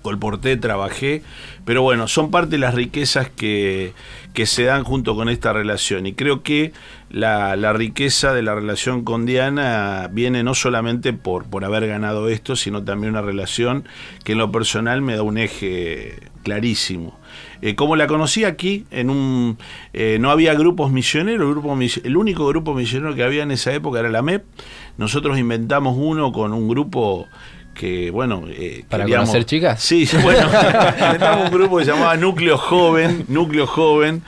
[0.02, 1.24] colporté, trabajé,
[1.66, 3.94] pero bueno, son parte de las riquezas que,
[4.34, 6.06] que se dan junto con esta relación.
[6.06, 6.74] Y creo que
[7.14, 12.28] la, la riqueza de la relación con Diana viene no solamente por, por haber ganado
[12.28, 13.86] esto, sino también una relación
[14.26, 17.18] que en lo personal me da un eje clarísimo.
[17.62, 19.58] Eh, como la conocí aquí, en un
[19.94, 23.72] eh, no había grupos misioneros, el, grupo el único grupo misionero que había en esa
[23.74, 24.44] época era la MEP.
[24.98, 27.28] Nosotros inventamos uno con un grupo
[27.76, 28.44] que, bueno...
[28.50, 29.82] eh, ¿Para queríamos- conocer chicas?
[29.82, 30.48] Sí, bueno,
[31.00, 34.24] inventamos un grupo que se llamaba Núcleo Joven, Núcleo Joven.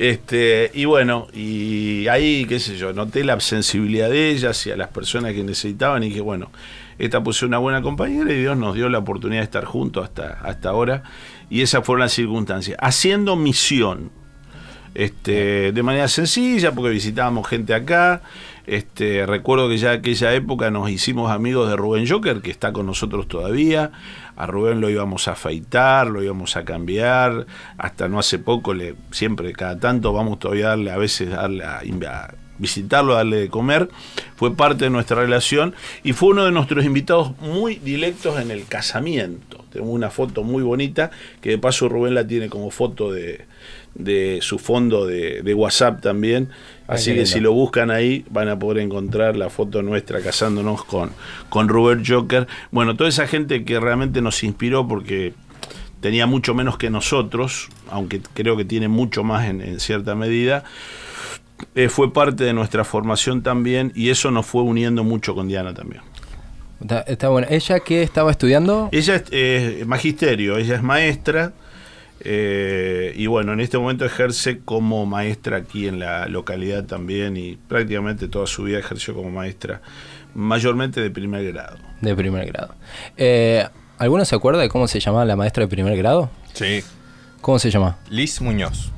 [0.00, 4.76] Este, y bueno, y ahí, qué sé yo, noté la sensibilidad de ellas y a
[4.78, 6.50] las personas que necesitaban y dije, bueno,
[6.98, 10.40] esta puso una buena compañera y Dios nos dio la oportunidad de estar juntos hasta,
[10.42, 11.02] hasta ahora.
[11.50, 12.78] Y esas fueron las circunstancias.
[12.80, 14.10] Haciendo misión,
[14.94, 18.22] este, de manera sencilla, porque visitábamos gente acá.
[18.66, 22.86] Este, recuerdo que ya aquella época nos hicimos amigos de Rubén Joker, que está con
[22.86, 23.90] nosotros todavía.
[24.36, 27.46] A Rubén lo íbamos a afeitar, lo íbamos a cambiar.
[27.78, 31.64] Hasta no hace poco, le, siempre, cada tanto, vamos todavía a darle, a veces darle
[31.64, 33.88] a, a visitarlo, a darle de comer.
[34.36, 35.74] Fue parte de nuestra relación
[36.04, 39.64] y fue uno de nuestros invitados muy directos en el casamiento.
[39.72, 43.46] Tenemos una foto muy bonita, que de paso Rubén la tiene como foto de,
[43.94, 46.48] de su fondo de, de WhatsApp también.
[46.86, 47.30] Así que lindo.
[47.30, 51.10] si lo buscan ahí van a poder encontrar la foto nuestra casándonos con,
[51.48, 52.48] con Robert Joker.
[52.70, 55.34] Bueno, toda esa gente que realmente nos inspiró porque
[56.00, 60.64] tenía mucho menos que nosotros, aunque creo que tiene mucho más en, en cierta medida,
[61.74, 65.74] eh, fue parte de nuestra formación también y eso nos fue uniendo mucho con Diana
[65.74, 66.02] también.
[66.80, 67.46] Está, está bueno.
[67.50, 68.88] ¿Ella qué estaba estudiando?
[68.90, 71.52] Ella es eh, magisterio, ella es maestra
[72.22, 77.56] eh, y bueno, en este momento ejerce como maestra aquí en la localidad también y
[77.56, 79.80] prácticamente toda su vida ejerció como maestra,
[80.34, 81.78] mayormente de primer grado.
[82.00, 82.74] De primer grado.
[83.16, 83.66] Eh,
[83.98, 86.30] ¿Alguno se acuerda de cómo se llamaba la maestra de primer grado?
[86.52, 86.82] Sí.
[87.40, 87.98] ¿Cómo se llama?
[88.10, 88.90] Liz Muñoz.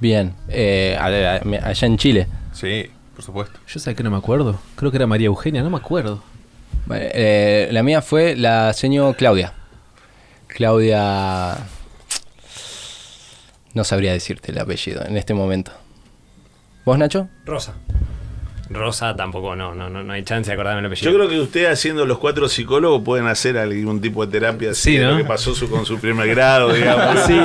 [0.00, 0.34] Bien.
[0.48, 2.26] Eh, allá en Chile.
[2.52, 3.60] Sí, por supuesto.
[3.68, 4.58] Yo sé que no me acuerdo.
[4.74, 6.22] Creo que era María Eugenia, no me acuerdo.
[6.92, 9.52] Eh, la mía fue la señor Claudia.
[10.48, 11.56] Claudia...
[13.74, 15.72] No sabría decirte el apellido en este momento.
[16.84, 17.28] ¿Vos, Nacho?
[17.44, 17.74] Rosa.
[18.72, 21.10] Rosa tampoco, no, no, no, no hay chance de acordarme el apellido.
[21.10, 24.92] Yo creo que ustedes haciendo los cuatro psicólogos pueden hacer algún tipo de terapia así
[24.92, 25.10] Sí, de ¿no?
[25.12, 27.20] lo que pasó su- con su primer grado, digamos.
[27.26, 27.38] Sí.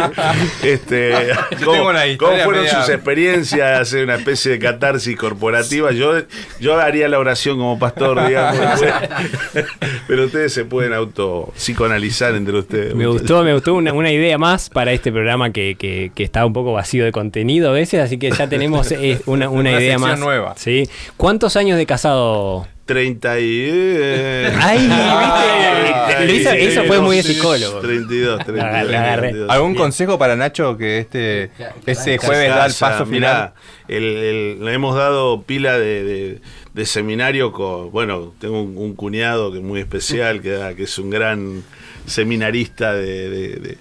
[0.63, 1.11] Este,
[1.59, 3.79] Yo ¿cómo, tengo una cómo historia fueron media- sus experiencias?
[3.81, 5.91] Hacer una especie de catarsis corporativa.
[5.91, 6.13] Yo,
[6.59, 8.79] yo haría la oración como pastor, digamos.
[8.79, 9.65] después.
[10.07, 12.93] Pero ustedes se pueden auto psicoanalizar entre ustedes.
[12.95, 16.45] Me gustó, me gustó una, una idea más para este programa que, que- que está
[16.45, 19.81] un poco vacío de contenido a veces, así que ya tenemos eh, una, una Una
[19.81, 20.19] idea más.
[20.19, 20.53] nueva.
[20.57, 20.88] Sí.
[21.17, 22.67] ¿Cuántos años de casado?
[22.86, 23.43] 30 y...
[23.71, 26.65] eh, Ay, ¿viste?
[26.67, 27.80] Eso fue muy de psicólogo.
[27.80, 28.58] 32, 32.
[28.58, 29.21] La agarré, agarré.
[29.30, 29.49] 32.
[29.49, 31.49] ¿Algún consejo para Nacho que este
[31.88, 33.54] ese jueves da el paso mirá,
[33.88, 34.04] final?
[34.04, 36.41] el- el- le hemos dado pila de, de-
[36.73, 41.10] de seminario con, bueno, tengo un, un cuñado que es muy especial, que, es un
[41.10, 41.63] gran
[42.06, 43.78] seminarista de, de-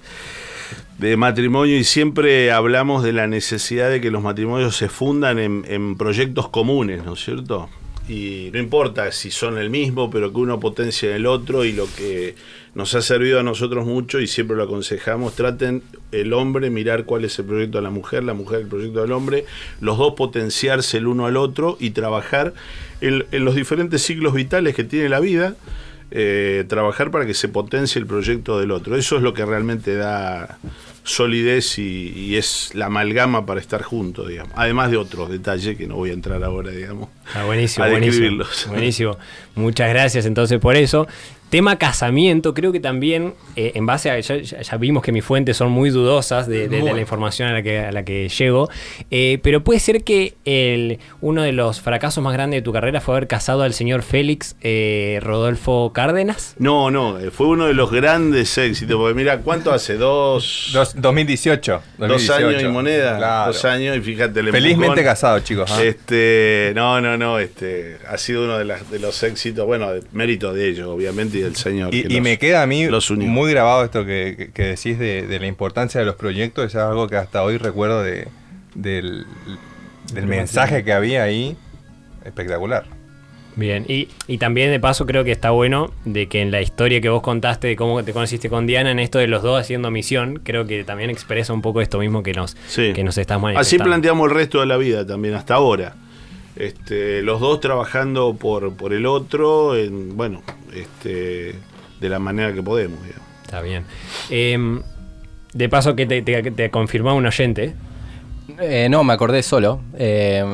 [0.98, 5.96] de- matrimonio y siempre hablamos de la necesidad de que los matrimonios se fundan en,
[5.96, 7.68] proyectos comunes, ¿no es cierto?
[8.08, 11.72] Y no importa si son el mismo, pero que uno potencie en el otro y
[11.72, 12.34] lo que
[12.74, 17.24] nos ha servido a nosotros mucho y siempre lo aconsejamos, traten el hombre mirar cuál
[17.24, 19.46] es el proyecto de la mujer, la mujer el proyecto del hombre,
[19.80, 22.52] los dos potenciarse el uno al otro y trabajar
[23.00, 25.56] en los diferentes ciclos vitales que tiene la vida,
[26.16, 28.96] eh, trabajar para que se potencie el proyecto del otro.
[28.96, 30.58] Eso es lo que realmente da
[31.02, 34.52] solidez y, y es la amalgama para estar juntos, digamos.
[34.56, 37.08] Además de otros detalles que no voy a entrar ahora, digamos.
[37.34, 38.44] Ah, buenísimo, a buenísimo.
[38.68, 39.18] Buenísimo.
[39.56, 41.06] Muchas gracias entonces por eso.
[41.50, 44.18] Tema casamiento, creo que también, eh, en base a.
[44.18, 47.48] Ya, ya- ya vimos que mis fuentes son muy dudosas de, de- de la información
[47.48, 48.68] a la que, a la que llego.
[49.12, 53.00] eh, pero puede ser que el, uno de los fracasos más grandes de tu carrera
[53.00, 56.56] fue haber casado al señor Félix eh, Rodolfo Cárdenas.
[56.58, 59.94] No, no, fue uno de los grandes éxitos, porque mira, ¿cuánto hace?
[59.96, 62.48] Dos, Dos- 2018, dos 2018.
[62.48, 63.16] años y moneda.
[63.18, 63.52] Claro.
[63.52, 65.04] Dos años y fíjate, el Felizmente empujón.
[65.04, 65.70] casados, chicos.
[65.70, 65.84] ¿ah?
[65.84, 70.02] Este, no, no, no, este, ha sido uno de, las, de los éxitos, bueno, de
[70.12, 71.94] mérito de ellos, obviamente, y del señor.
[71.94, 74.98] Y, que y los- me queda a mí muy grabado esto que, que- que decís
[74.98, 78.28] de, de la importancia de los proyectos, es algo que hasta hoy recuerdo de,
[78.74, 79.26] del,
[80.12, 81.56] del mensaje que había ahí,
[82.24, 82.84] espectacular.
[83.56, 87.00] Bien, y, y también de paso creo que está bueno de que en la historia
[87.00, 89.92] que vos contaste de cómo te conociste con Diana, en esto de los dos haciendo
[89.92, 92.92] misión, creo que también expresa un poco esto mismo que nos, Sí.
[92.92, 93.84] que nos estás Así manifestando.
[93.84, 95.94] planteamos el resto de la vida también, hasta ahora.
[96.56, 100.42] Este, los dos trabajando por, por el otro, en, bueno,
[100.74, 101.54] este,
[102.00, 103.02] de la manera que podemos.
[103.02, 103.28] digamos.
[103.44, 103.84] Está bien.
[104.30, 104.82] Em,
[105.52, 107.74] de paso que te, te, te confirmaba un oyente.
[108.60, 109.80] Eh, no, me acordé solo.
[109.96, 110.44] Eh,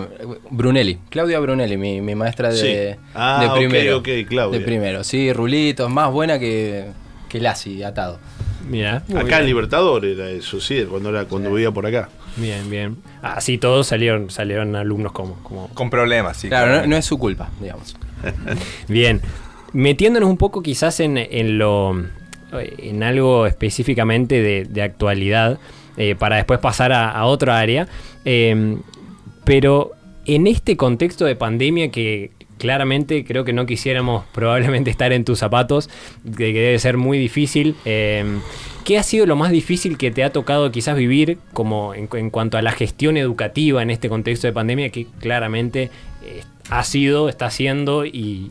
[0.50, 2.56] Brunelli, Claudia Brunelli, mi, mi maestra de,
[2.94, 3.00] Sí.
[3.14, 3.98] Ah, de ok, primero.
[3.98, 4.58] ok, Claudia.
[4.58, 6.86] De primero, sí, rulitos, más buena que,
[7.28, 8.18] que Lassi atado.
[8.68, 9.02] Mira.
[9.16, 12.08] Acá en Libertador era eso, sí, cuando era cuando vivía por acá.
[12.36, 12.96] Bien, bien.
[13.22, 16.48] Así todos salieron, salieron alumnos como, como Con problemas, sí.
[16.48, 17.96] Claro, no, es su culpa, digamos.
[18.88, 19.20] Bien.
[19.72, 21.94] Metiéndonos un poco quizás en, en lo
[22.52, 25.58] en algo específicamente de, de actualidad,
[25.96, 27.86] eh, para después pasar a, a otra área.
[28.24, 28.76] eh,
[29.44, 29.92] pero
[30.26, 35.40] en este contexto de pandemia que claramente creo que no quisiéramos probablemente estar en tus
[35.40, 35.90] zapatos,
[36.36, 37.74] que, debe ser muy difícil.
[37.84, 38.24] eh,
[38.84, 42.56] ¿Qué ha sido lo más difícil que te ha tocado quizás vivir como en, cuanto
[42.56, 45.90] a la gestión educativa en este contexto de pandemia que claramente
[46.24, 48.50] eh, ha sido, está siendo y,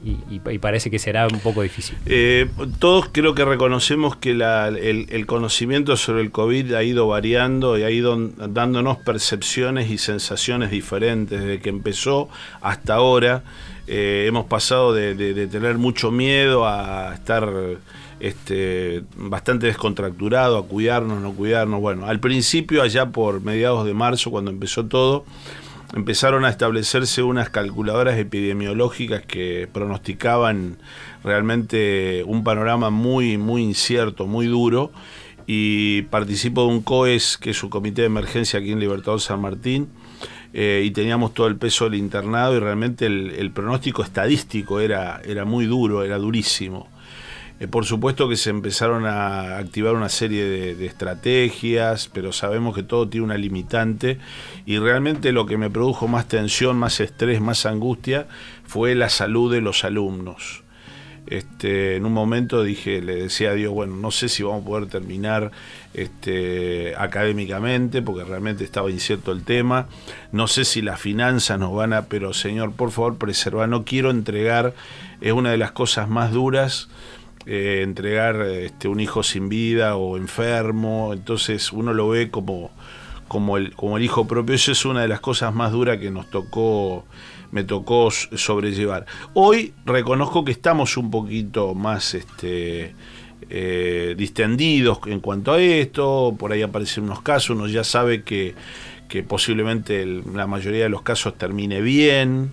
[0.61, 1.97] parece que será un poco difícil?
[2.05, 2.47] Eh,
[2.79, 7.89] todos creo que reconocemos que el conocimiento sobre el COVID ha ido variando y ha
[7.89, 12.29] ido dándonos percepciones y sensaciones diferentes desde que empezó
[12.61, 13.43] hasta ahora.
[13.91, 17.51] Eh, hemos pasado de, tener mucho miedo a estar
[18.19, 21.81] este, bastante descontracturado, a cuidarnos, no cuidarnos.
[21.81, 25.25] Bueno, al principio, allá por mediados de marzo, cuando empezó todo,
[25.95, 30.77] empezaron a establecerse unas calculadoras epidemiológicas que pronosticaban
[31.23, 34.91] realmente un panorama muy, muy incierto, muy duro.
[35.47, 39.41] Y participo de un COES, que es un comité de emergencia aquí en Libertador San
[39.41, 39.89] Martín,
[40.53, 45.45] eh, y teníamos todo el peso del internado y realmente el, pronóstico estadístico era, era
[45.45, 46.87] muy duro, era durísimo.
[47.59, 52.83] Eh, por supuesto que se empezaron a activar una serie de estrategias, pero sabemos que
[52.83, 54.17] todo tiene una limitante
[54.65, 58.27] y realmente lo que me produjo más tensión, más estrés, más angustia
[58.65, 60.63] fue la salud de los alumnos.
[61.29, 64.65] Este, en un momento dije, le decía a Dios, bueno, no sé si vamos a
[64.65, 65.51] poder terminar
[65.93, 69.87] este, académicamente, porque realmente estaba incierto el tema.
[70.31, 73.67] No sé si las finanzas nos van a, pero Señor, por favor, preserva.
[73.67, 74.73] No quiero entregar,
[75.21, 76.89] es una de las cosas más duras,
[77.45, 81.11] eh, entregar este, un hijo sin vida o enfermo.
[81.13, 82.71] Entonces uno lo ve como,
[83.29, 84.55] como, el, como el hijo propio.
[84.55, 87.05] Eso es una de las cosas más duras que nos tocó
[87.51, 89.05] me tocó sobrellevar.
[89.33, 92.93] Hoy reconozco que estamos un poquito más este,
[93.49, 98.53] eh, distendidos en cuanto a esto, por ahí aparecen unos casos, uno ya sabe que,
[99.07, 102.51] que posiblemente la mayoría de los casos termine bien,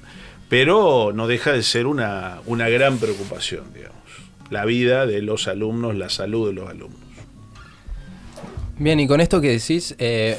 [0.49, 3.97] pero no deja de ser una, una gran preocupación, digamos.
[4.49, 7.01] La vida de los alumnos, la salud de los alumnos.
[8.79, 10.39] Bien, y con esto que decís, eh,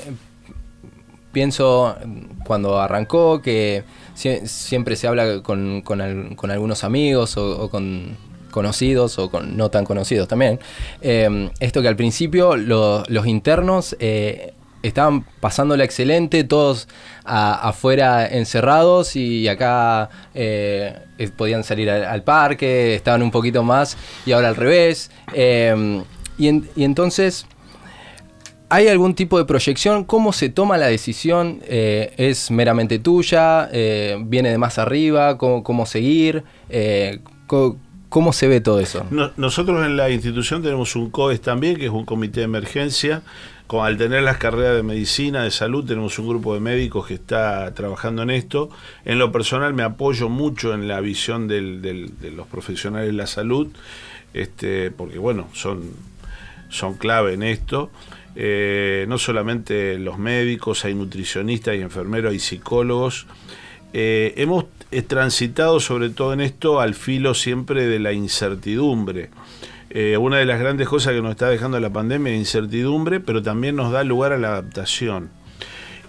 [1.41, 3.83] pienso mm, cuando arrancó que
[4.15, 8.17] sie- siempre se habla con, con al- con algunos amigos o, con
[8.49, 10.59] conocidos o con no tan conocidos también.
[11.01, 16.87] eh, esto que al principio lo- los internos eh, estaban pasándola excelente, todos
[17.23, 20.95] afuera encerrados y acá eh,
[21.37, 23.95] podían salir al, parque, estaban un poquito más
[24.25, 25.11] y ahora al revés.
[26.47, 27.45] en- y entonces...
[28.69, 30.03] ¿Hay algún tipo de proyección?
[30.03, 31.61] ¿Cómo se toma la decisión?
[31.67, 33.69] Eh, ¿Es meramente tuya?
[33.71, 35.37] Eh, ¿Viene de más arriba?
[35.37, 36.43] ¿Cómo, cómo seguir?
[36.69, 37.77] Eh, co-
[38.09, 39.05] ¿Cómo se ve todo eso?
[39.09, 43.21] No- nosotros en la institución tenemos un COES también, que es un comité de emergencia.
[43.69, 47.73] Al tener las carreras de medicina, de salud, tenemos un grupo de médicos que está
[47.73, 48.69] trabajando en esto.
[49.03, 51.61] En lo personal me apoyo mucho en la visión de
[52.33, 53.67] los profesionales de la salud,
[54.33, 55.83] este, porque bueno, son,
[56.69, 57.91] son clave en esto.
[58.39, 63.25] Eh, no solamente los médicos, hay nutricionistas, hay enfermeros, hay psicólogos.
[63.93, 69.31] Eh, hemos eh, transitado sobre todo en esto al filo siempre de la incertidumbre.
[70.19, 73.75] Una de las grandes cosas que nos está dejando la pandemia es incertidumbre, pero también
[73.75, 75.31] nos da lugar a la adaptación.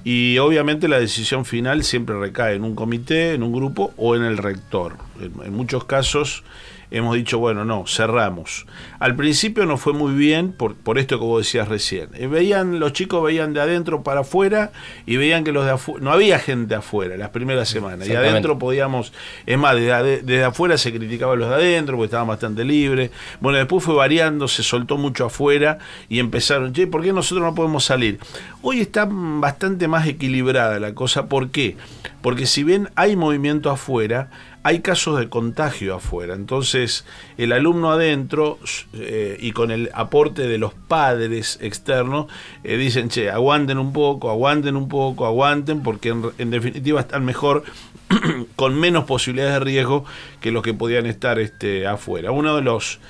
[0.04, 4.24] Y obviamente la decisión final siempre recae en un comité, en un grupo o en
[4.24, 4.98] el rector.
[5.42, 6.44] En muchos casos
[6.90, 8.66] hemos dicho, bueno, no, cerramos.
[8.98, 12.08] Al principio no fue muy bien por, por esto que vos decías recién.
[12.14, 14.72] Eh, veían, los chicos veían de adentro para afuera
[15.06, 18.08] y veían que los de afuera, no había gente afuera las primeras semanas.
[18.08, 19.12] Y adentro podíamos,
[19.46, 23.10] es más, desde, desde afuera se criticaba a los de adentro porque estaban bastante libres.
[23.40, 25.78] Bueno, después fue variando, se soltó mucho afuera
[26.08, 28.18] y empezaron, che, ¿por qué nosotros no podemos salir?
[28.62, 31.76] Hoy está bastante más equilibrada la cosa, ¿por qué?
[32.22, 34.30] Porque si bien hay movimiento afuera,
[34.68, 36.34] hay casos de contagio afuera.
[36.34, 37.06] Entonces,
[37.38, 38.58] el alumno adentro
[38.92, 42.26] eh, y con el aporte de los padres externos,
[42.64, 47.64] eh, dicen, che, aguanten un poco, aguanten un poco, aguanten, porque en, definitiva están mejor
[48.56, 50.04] con menos posibilidades de riesgo
[50.42, 52.30] que los que podían estar este, afuera.
[52.30, 53.00] Uno de los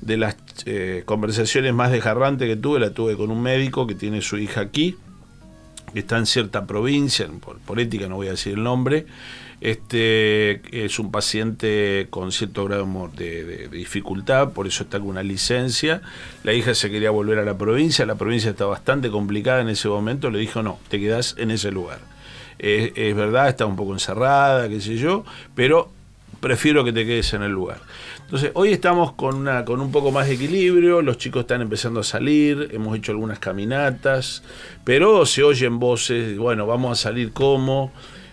[0.00, 4.22] de las eh, conversaciones más desgarrantes que tuve, la tuve con un médico que tiene
[4.22, 4.96] su hija aquí,
[5.92, 9.06] que está en cierta provincia, por, por ética no voy a decir el nombre,
[9.60, 16.02] este es un paciente con cierto grado de, dificultad, por eso está con una licencia.
[16.44, 19.88] La hija se quería volver a la provincia, la provincia está bastante complicada en ese
[19.88, 21.98] momento, le dijo no, te quedás en ese lugar.
[22.58, 25.90] Es, es verdad, está un poco encerrada, qué sé yo, pero
[26.40, 27.80] prefiero que te quedes en el lugar.
[28.24, 32.00] Entonces, hoy estamos con, una, con un poco más de equilibrio, los chicos están empezando
[32.00, 34.42] a salir, hemos hecho algunas caminatas,
[34.84, 37.90] pero se oyen voces, bueno, vamos a salir como,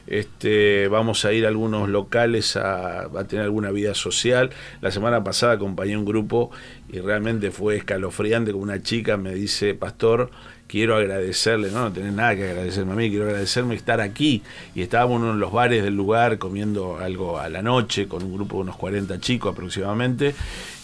[0.08, 4.52] este, vamos a ir a algunos locales a, a tener alguna vida social.
[4.82, 6.52] La semana pasada acompañé un grupo
[6.92, 10.30] y realmente fue escalofriante, como una chica me dice, pastor,
[10.68, 14.42] quiero agradecerle, no, no tenés nada que agradecerme a mí, quiero agradecerme estar aquí.
[14.74, 18.58] Y estábamos en los bares del lugar comiendo algo a la noche con un grupo
[18.58, 20.36] de unos 40 chicos aproximadamente.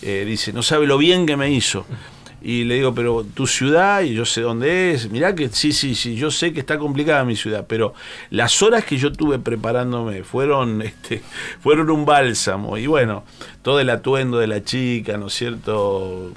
[0.01, 1.85] Eh, dice, no sabe lo bien que me hizo.
[2.43, 5.93] Y le digo, pero tu ciudad, y yo sé dónde es, mirá que sí, sí,
[5.93, 7.93] sí, yo sé que está complicada mi ciudad, pero
[8.31, 11.21] las horas que yo tuve preparándome fueron, este,
[11.59, 12.77] fueron un bálsamo.
[12.77, 13.23] Y bueno,
[13.61, 16.31] todo el atuendo de la chica, ¿no es cierto?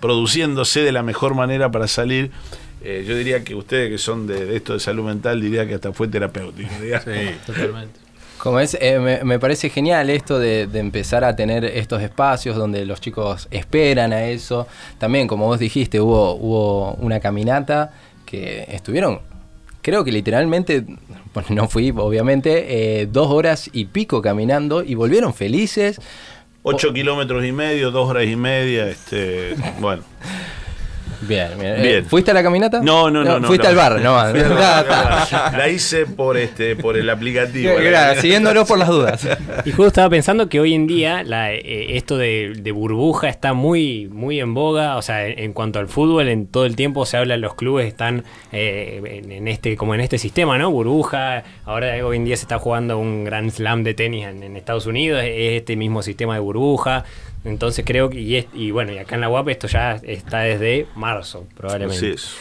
[0.00, 2.30] Produciéndose de la mejor manera para salir.
[2.82, 5.74] Eh, yo diría que ustedes que son de, de esto de salud mental, diría que
[5.74, 6.70] hasta fue terapéutico.
[6.80, 7.04] digamos.
[7.46, 8.03] Totalmente.
[8.44, 12.56] Como es, eh, me, me parece genial esto de, de empezar a tener estos espacios
[12.56, 14.68] donde los chicos esperan a eso.
[14.98, 17.94] También, como vos dijiste, hubo, hubo una caminata
[18.26, 19.20] que estuvieron,
[19.80, 20.84] creo que literalmente,
[21.32, 25.98] bueno, no fui, obviamente, eh, dos horas y pico caminando y volvieron felices.
[26.62, 30.02] Ocho kilómetros y medio, dos horas y media, este, bueno.
[31.22, 31.82] Bien, bien.
[31.82, 31.94] Bien.
[31.98, 32.80] Eh, ¿Fuiste a la caminata?
[32.82, 33.40] No, no, no.
[33.40, 33.70] no Fuiste no.
[33.70, 34.14] al bar, no.
[35.56, 37.72] La hice por este, por el aplicativo.
[37.76, 39.28] Claro, siguiéndolo por las dudas.
[39.64, 43.52] Y justo estaba pensando que hoy en día la, eh, esto de, de burbuja está
[43.52, 44.96] muy, muy en boga.
[44.96, 47.86] O sea, en, en cuanto al fútbol, en todo el tiempo se habla, los clubes
[47.86, 50.70] están eh, en, en este, como en este sistema, ¿no?
[50.70, 51.44] Burbuja.
[51.64, 54.86] Ahora hoy en día se está jugando un gran slam de tenis en, en Estados
[54.86, 55.22] Unidos.
[55.24, 57.04] Es este mismo sistema de burbuja.
[57.44, 60.40] Entonces creo que, y, es- y bueno, y acá en la UAP esto ya está
[60.40, 61.96] desde marzo, probablemente.
[61.98, 62.34] Así es.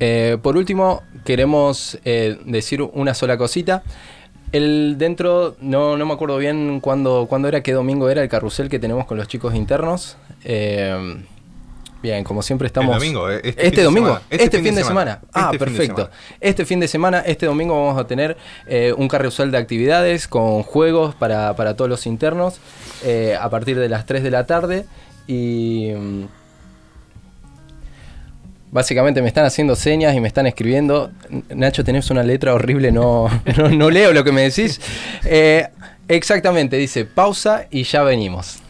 [0.00, 3.82] Eh, por último, queremos eh, decir una sola cosita.
[4.52, 8.68] El dentro, no, no me acuerdo bien cuándo, cuándo era, qué domingo era el carrusel
[8.68, 10.18] que tenemos con los chicos internos.
[10.44, 11.16] Eh,
[12.02, 12.94] bien, como siempre estamos.
[12.94, 14.26] El domingo, eh, este este, fin de domingo, semana.
[14.30, 15.20] este, fin de semana.
[15.32, 16.02] Ah, Este fin perfecto.
[16.02, 16.16] semana.
[16.40, 18.36] Este fin de semana, este domingo vamos a tener
[18.66, 22.60] eh, un carrusel de actividades con juegos para, para todos los internos
[23.02, 24.84] eh, a partir de las 3 de la tarde.
[25.26, 25.92] Y.
[28.70, 31.10] Básicamente me están haciendo señas y me están escribiendo.
[31.54, 34.80] Nacho, tenés una letra horrible, no, no, no leo lo que me decís.
[35.24, 35.68] Eh,
[36.08, 38.60] exactamente, dice pausa y ya venimos.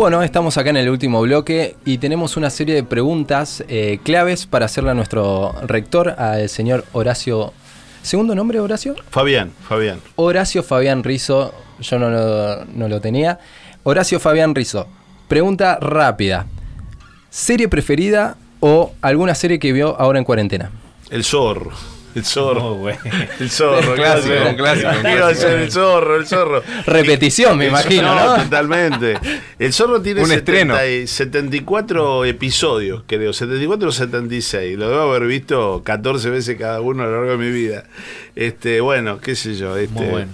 [0.00, 4.46] Bueno, estamos acá en el último bloque y tenemos una serie de preguntas eh, claves
[4.46, 7.52] para hacerle a nuestro rector, al señor Horacio.
[8.00, 8.96] ¿Segundo nombre, Horacio?
[9.10, 10.00] Fabián, Fabián.
[10.16, 13.40] Horacio Fabián Rizo, yo no lo, no lo tenía.
[13.82, 14.88] Horacio Fabián Rizo,
[15.28, 16.46] pregunta rápida.
[17.28, 20.70] ¿Serie preferida o alguna serie que vio ahora en cuarentena?
[21.10, 21.72] El zorro.
[22.14, 22.72] El zorro.
[22.74, 22.88] Oh.
[22.88, 25.40] El zorro, Clásico, un clásico, un Iba a clásico.
[25.48, 26.62] ser el zorro, el zorro.
[26.86, 28.42] Repetición, me El imagino, zorro, ¿no?
[28.44, 29.18] Totalmente.
[29.58, 30.34] El zorro tiene Un 70
[30.82, 30.86] estreno.
[31.02, 33.32] y 74 episodios, creo.
[33.32, 34.76] 74 o 76.
[34.78, 37.84] Lo debo haber visto 14 veces cada uno a lo largo de mi vida.
[38.34, 39.76] Este, bueno, qué sé yo.
[39.76, 40.32] Este, Muy bueno.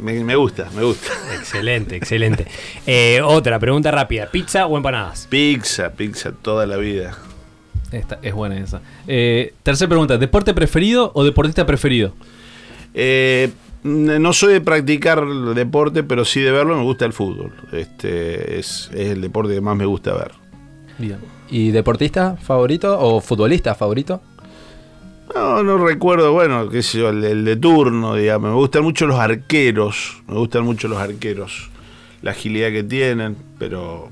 [0.00, 1.08] Me, me gusta, me gusta.
[1.34, 2.46] Excelente, excelente.
[2.86, 5.26] Eh, otra pregunta rápida: ¿pizza o empanadas?
[5.28, 7.18] Pizza, pizza toda la vida.
[7.92, 8.80] Esta, es buena esa.
[9.06, 12.12] Eh, tercera pregunta: ¿deporte preferido o deportista preferido?
[12.94, 13.50] Eh,
[13.84, 17.52] no soy de practicar deporte, pero sí de verlo me gusta el fútbol.
[17.72, 20.32] Este es, es el deporte que más me gusta ver.
[20.98, 21.18] Bien.
[21.48, 24.20] ¿Y deportista favorito o futbolista favorito?
[25.34, 28.50] No, no recuerdo, bueno, qué sé yo, el, el de turno, digamos.
[28.50, 30.22] Me gustan mucho los arqueros.
[30.26, 31.70] Me gustan mucho los arqueros.
[32.22, 34.10] La agilidad que tienen, pero.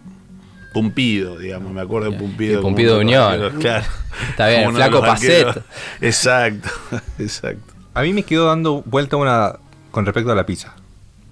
[0.76, 1.72] Pumpido, digamos.
[1.72, 2.56] Me acuerdo de Pumpido.
[2.56, 3.50] de Pumpido Unión.
[3.60, 3.86] Claro.
[4.28, 5.00] Está bien, el flaco.
[5.00, 5.62] Pacet.
[6.02, 6.68] Exacto,
[7.18, 7.72] exacto.
[7.94, 9.56] A mí me quedó dando vuelta una
[9.90, 10.74] con respecto a la pizza.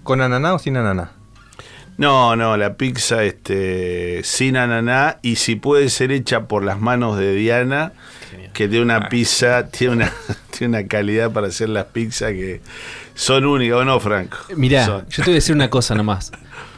[0.02, 1.12] ¿Con ananá o sin ananá?
[1.98, 7.18] No, no, la pizza este, sin ananá y si puede ser hecha por las manos
[7.18, 7.92] de Diana,
[8.54, 10.12] que tiene una pizza, tiene una,
[10.56, 12.62] tiene una calidad para hacer las pizzas que
[13.14, 14.36] son únicas, ¿o no, Franco?
[14.56, 15.06] Mirá, Son.
[15.08, 16.32] yo te voy a decir una cosa nomás.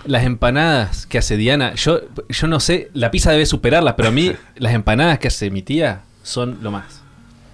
[0.04, 4.12] Las empanadas que hace Diana, yo, yo no sé, la pizza debe superarlas, pero a
[4.12, 7.02] mí las empanadas que hace mi tía son lo más.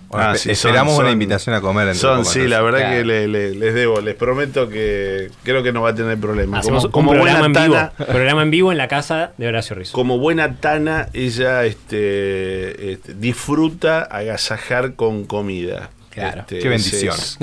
[0.09, 1.87] Bueno, Ah, sí, esperamos son- una invitación a comer.
[1.89, 2.97] entre Son, sí, la verdad Claro.
[2.97, 6.59] que le- le- les debo, les prometo que creo que no va a tener problema.
[6.59, 7.75] Hacemos Como, como un programa buena en vivo.
[7.77, 9.95] tana, Programa en vivo en la casa de Horacio Rizzo.
[9.95, 15.89] como buena tana, ella este, este, disfruta agasajar con comida.
[16.13, 16.41] Claro.
[16.43, 17.15] Este, Qué bendición.
[17.17, 17.39] es-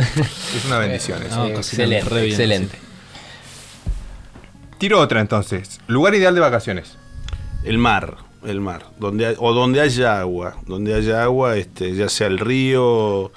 [0.55, 1.35] Es una bendición eso.
[1.35, 2.77] No, excelente, bien, excelente.
[4.77, 5.79] Tiro otra entonces.
[5.87, 6.97] Lugar ideal de vacaciones.
[7.65, 8.15] El mar,
[8.45, 12.39] el mar, donde hay- o donde haya agua, donde haya agua, este, ya sea el
[12.39, 13.31] río,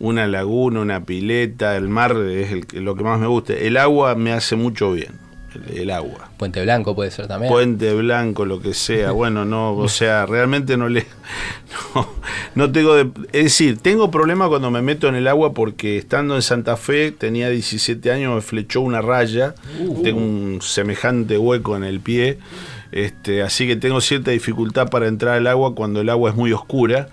[0.00, 3.52] una laguna, una pileta, el mar es el que- lo que más me gusta.
[3.52, 5.12] El agua me hace mucho bien,
[5.74, 6.30] el, agua.
[6.36, 7.52] Puente Blanco puede ser también.
[7.52, 11.06] Puente Blanco, lo que sea, bueno, no, o sea, realmente no le,
[11.94, 12.08] no,
[12.54, 16.34] no tengo, de- es decir, tengo problema cuando me meto en el agua porque estando
[16.36, 19.54] en Santa Fe, tenía 17 años, me flechó una raya,
[20.02, 22.38] tengo un semejante hueco en el pie,
[22.92, 26.52] este, así que tengo cierta dificultad para entrar al agua cuando el agua es muy
[26.52, 27.08] oscura,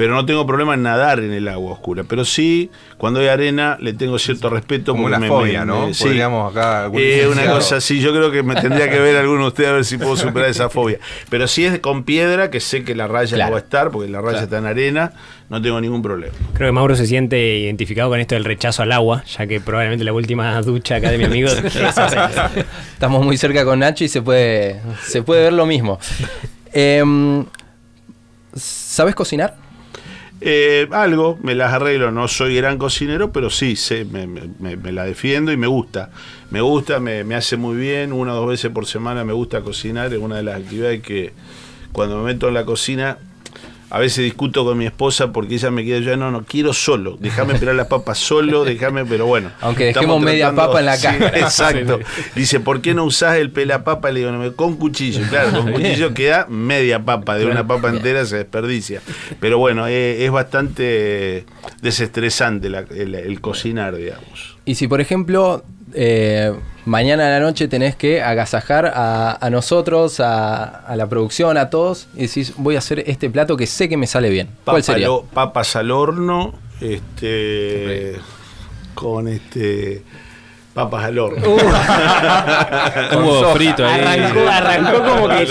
[0.00, 3.76] pero no tengo problema en nadar en el agua oscura, pero sí, cuando hay arena
[3.82, 4.92] le tengo cierto respeto.
[4.92, 5.86] Como porque una me- fobia, me- ¿no?
[5.88, 6.04] me- sí.
[6.04, 6.84] Podríamos acá.
[6.84, 9.68] algún Eh, una cosa así, yo creo que me tendría que ver alguno de ustedes
[9.68, 10.96] a ver si puedo superar esa fobia.
[11.28, 13.50] Pero si es con piedra, que sé que la raya Claro.
[13.50, 15.12] no va a estar, porque la raya está en arena,
[15.50, 16.32] no tengo ningún problema.
[16.54, 20.02] Creo que Mauro se siente identificado con esto del rechazo al agua, ya que probablemente
[20.06, 21.50] la última ducha acá de mi amigo.
[22.94, 25.98] Estamos muy cerca con Nacho y se puede, se puede ver lo mismo.
[26.72, 27.44] Em,
[28.54, 29.56] ¿Sabes cocinar?
[30.42, 35.52] Eh, algo, me las arreglo, no soy gran cocinero, pero sí, sé, me, la defiendo
[35.52, 36.10] y me gusta.
[36.50, 39.60] Me gusta, me, me hace muy bien, una o dos veces por semana me gusta
[39.60, 41.32] cocinar, es una de las actividades que
[41.92, 43.18] cuando me meto en la cocina,
[43.90, 47.16] a veces discuto con mi esposa porque ella me queda, yo no, no quiero solo,
[47.20, 49.50] déjame pelar las papas solo, déjame, pero bueno.
[49.60, 51.26] Aunque dejemos media papa en la sí, caja.
[51.38, 51.98] exacto.
[52.34, 54.10] Dice, ¿por qué no usás el pelapapa?
[54.10, 55.20] Le digo, con cuchillo.
[55.28, 59.02] Claro, con cuchillo queda media papa, de una papa entera se desperdicia.
[59.40, 61.44] Pero bueno, eh, es bastante
[61.82, 64.56] desestresante la- el, el cocinar, digamos.
[64.64, 65.64] Y si, por ejemplo,
[65.94, 66.52] eh,
[66.84, 71.70] mañana a la noche tenés que agasajar a, a nosotros, a, a la producción, a
[71.70, 74.48] todos, y decís, voy a hacer este plato que sé que me sale bien.
[74.64, 75.06] ¿Cuál sería?
[75.08, 78.16] lo- papas al horno, este,
[78.94, 80.02] con este,
[80.74, 81.42] papas al horno.
[83.16, 84.00] Hubo frito ahí.
[84.00, 85.46] Arrancó, arrancó como que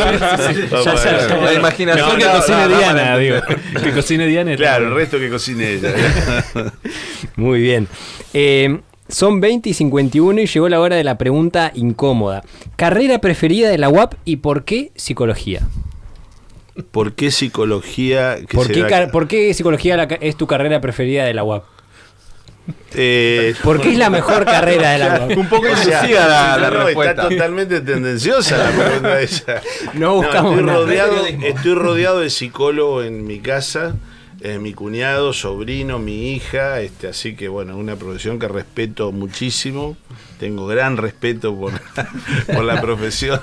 [1.44, 3.38] La imaginación No, que no, cocine no, Diana, no, digo.
[3.84, 4.56] Que cocine Diana.
[4.56, 5.90] Claro, el resto que cocine ella.
[7.36, 7.88] Muy bien.
[8.34, 8.80] Eh,
[9.10, 12.44] son 20 y 51 y llegó la hora de la pregunta incómoda.
[12.76, 15.68] ¿Carrera preferida de la UAP y por qué psicología?
[16.92, 18.38] ¿Por qué psicología?
[18.48, 21.44] que ¿Por qué, será- car- por qué psicología la es tu carrera preferida de la
[21.44, 21.64] UAP?
[22.94, 25.38] Eh, ¿Por qué es la mejor carrera de la UAP?
[25.38, 27.12] Un poco O sea, la, la no, no, respuesta.
[27.24, 29.62] Está totalmente tendenciosa la pregunta ella.
[29.96, 30.78] No buscamos estoy, nada.
[30.80, 33.96] rodeado, estoy rodeado de psicólogos en mi casa,
[34.60, 39.98] mi cuñado, sobrino, mi hija, este, así que bueno, una profesión que respeto muchísimo.
[40.40, 41.56] Tengo gran respeto
[42.48, 43.42] por, la profesión.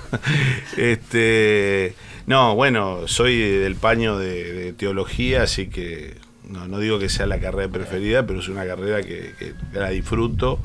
[0.76, 1.94] Este,
[2.26, 6.16] no, bueno, soy del paño de, de teología, así que
[6.48, 9.90] no, no digo que sea la carrera preferida, pero es una carrera que, que la
[9.90, 10.60] disfruto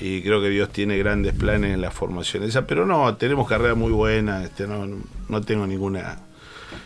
[0.00, 3.76] y creo que Dios tiene grandes planes en la formación esa, pero no, tenemos carreras
[3.76, 4.86] muy buenas, este, no,
[5.28, 6.18] no tengo ninguna...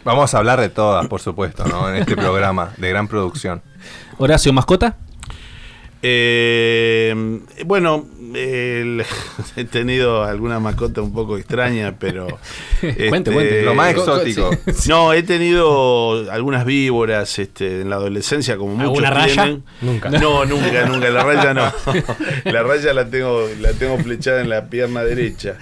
[0.05, 1.89] Vamos a hablar de todas, por supuesto, ¿no?
[1.89, 3.63] En este programa de gran producción.
[4.19, 4.97] Horacio, mascota.
[6.03, 7.15] Eh,
[7.65, 9.05] bueno, el-
[9.57, 12.27] he tenido alguna mascota un poco extraña, pero...
[12.81, 12.97] Cuente,
[13.31, 13.63] este, cuente.
[13.63, 14.51] Lo más co- co- exótico.
[14.89, 19.35] No, he tenido algunas víboras este, en la adolescencia, como muchos ¿Alguna raya?
[19.45, 19.65] tienen.
[19.81, 20.11] Nunca.
[20.11, 21.11] No, nunca, nunca.
[21.11, 21.73] La raya no.
[22.45, 25.57] La raya la tengo, la tengo flechada en la pierna derecha.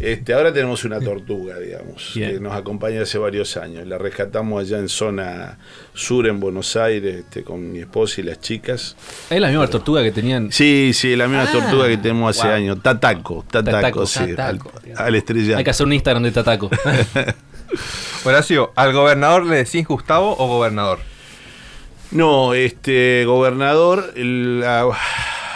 [0.00, 2.30] Este, ahora tenemos una tortuga, digamos, Bien.
[2.32, 3.86] que nos acompaña hace varios años.
[3.86, 5.58] La rescatamos allá en zona
[5.92, 8.96] sur, en Buenos Aires, este, con mi esposa y las chicas.
[9.28, 10.52] Es la misma tortuga que tenían.
[10.52, 12.56] Sí, sí, la misma tortuga que tenemos hace wow.
[12.56, 12.82] años.
[12.82, 14.34] Tataco, Tataco, Tataco, sí.
[14.36, 14.72] Tataco.
[14.96, 15.58] Al, al estrellado.
[15.58, 16.70] Hay que hacer un Instagram de Tataco.
[18.24, 21.00] Horacio, ¿al gobernador le decís Gustavo o gobernador?
[22.10, 24.64] No, este gobernador, el-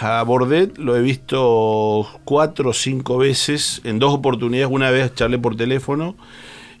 [0.03, 5.39] a, Bordet lo he visto cuatro o cinco veces, en dos oportunidades, una vez charlé
[5.39, 6.15] por teléfono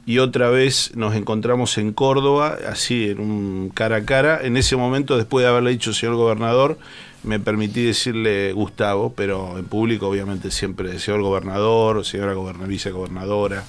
[0.05, 4.39] y otra vez nos encontramos en Córdoba, así en un cara a cara.
[4.43, 6.77] En ese momento, después de haberle dicho señor gobernador,
[7.23, 13.63] me permití decirle Gustavo, pero en público obviamente siempre señor gobernador, señora goberna- vicegobernadora,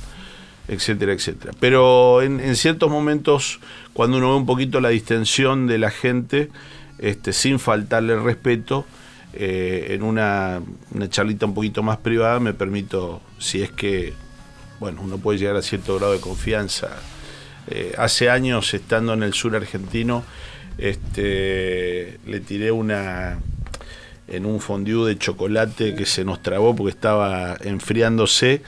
[0.67, 1.53] etcétera, etcétera.
[1.61, 3.61] Pero en, ciertos momentos,
[3.93, 6.51] cuando uno ve un poquito la distensión de la gente,
[6.99, 8.87] este, sin faltarle respeto,
[9.37, 10.61] eh, en una,
[10.93, 14.13] una charlita un poquito más privada me permito, si es que,
[14.81, 16.91] bueno, uno puede llegar a cierto grado de confianza.
[17.69, 20.25] Eh, hace años, estando en el sur argentino,
[20.79, 23.39] este, le tiré una
[24.27, 28.63] en un fondue de chocolate que se nos trabó porque estaba enfriándose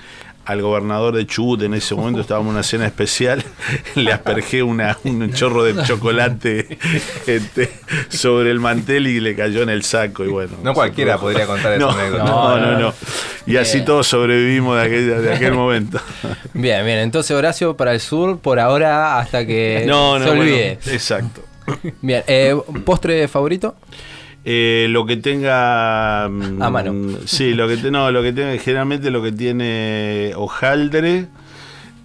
[0.46, 3.44] al gobernador de Chubut en ese momento estábamos en una cena especial
[3.96, 6.78] le aspergé una, un chorro de chocolate
[7.26, 7.70] este,
[8.08, 11.72] sobre el mantel y le cayó en el saco y bueno No cualquiera podría contar
[11.74, 12.24] esa no, anécdota.
[12.24, 12.94] no, no, no.
[13.46, 16.00] y así todos sobrevivimos de aquel, de aquel momento
[16.54, 16.98] Bien, bien.
[16.98, 20.78] Entonces, Horacio, para el sur, por ahora, hasta que no, no, se bueno, olvide.
[20.86, 21.42] exacto
[22.00, 22.22] Bien.
[22.26, 23.74] Eh, ¿Postre favorito?
[24.48, 27.18] Eh, lo que tenga mm, A mano.
[27.26, 31.26] Sí, lo que te- no, lo que tenga generalmente lo que tiene hojaldre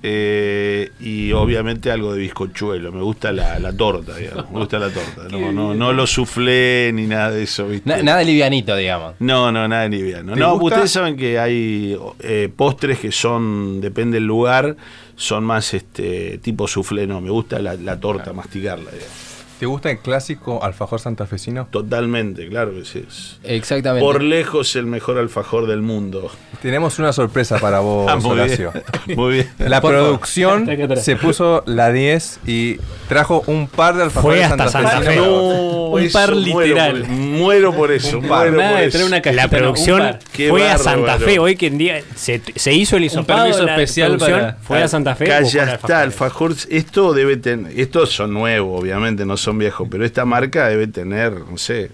[0.04, 2.92] eh, y obviamente algo de bizcochuelo.
[2.92, 4.50] Me gusta la, la torta, digamos.
[4.52, 5.28] Me gusta la torta.
[5.30, 7.88] No, no, no lo suflé ni nada de eso, ¿viste?
[7.88, 9.14] Na- nada livianito, digamos.
[9.20, 10.34] No, no, nada liviano.
[10.34, 10.78] ¿Te No, gusta?
[10.78, 14.76] ustedes saben que hay eh, postres que son, depende del lugar,
[15.16, 17.06] son más este tipo soufflé.
[17.06, 19.31] No, me gusta la, la torta, masticarla, digamos.
[19.62, 21.68] ¿Te gusta el clásico alfajor santafesino?
[21.70, 23.06] Totalmente, claro que sí.
[23.44, 24.04] Exactamente.
[24.04, 26.32] Por lejos el mejor alfajor del mundo.
[26.64, 28.72] Tenemos una sorpresa para vos, Ah, muy Horacio.
[29.06, 29.18] bien.
[29.20, 29.50] Muy bien.
[29.60, 30.68] La Por producción
[31.00, 35.16] se puso la 10 y trajo un par de alfajores Fue hasta Santa Fe.
[35.18, 37.06] No, Un eso, par literal.
[37.08, 38.18] Muero por eso.
[38.18, 38.48] Un par.
[38.48, 40.18] muero Nada por de traer una cajita, La un producción
[40.50, 40.78] fue a.
[40.80, 41.38] Santa Fe.
[41.38, 43.42] Hoy que en día se, se hizo el hisopado.
[43.44, 45.26] permiso la especial para- Fue a Santa Fe.
[45.26, 45.92] El está, alfajor.
[45.96, 46.56] alfajor.
[46.72, 47.80] Esto debe tener.
[47.80, 51.92] Estos son nuevos, obviamente, no son viejos, pero esta marca debe tener, no sé,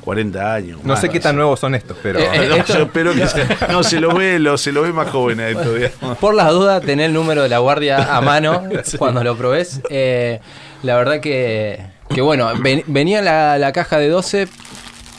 [0.00, 0.80] 40 años.
[0.82, 1.00] No más.
[1.00, 4.00] sé qué tan nuevos son estos, pero Eh, No, yo espero que se- no se
[4.00, 6.18] lo ve, lo, se lo ve más joven a esto, digamos.
[6.18, 8.64] Por las dudas, tener el número de la guardia a mano
[8.98, 9.80] cuando lo probés.
[9.88, 10.40] Eh,
[10.82, 11.80] la verdad que,
[12.14, 14.46] que bueno, ven- venía la, la caja de 12,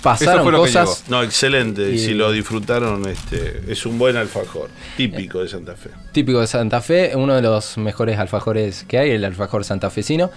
[0.03, 1.05] pasaron cosas.
[1.07, 1.89] No, excelente.
[1.89, 5.89] Y- si lo disfrutaron, este, es un buen alfajor, típico de Santa Fe.
[6.11, 10.29] Típico de Santa Fe, uno de los mejores alfajores que hay, el alfajor santafesino.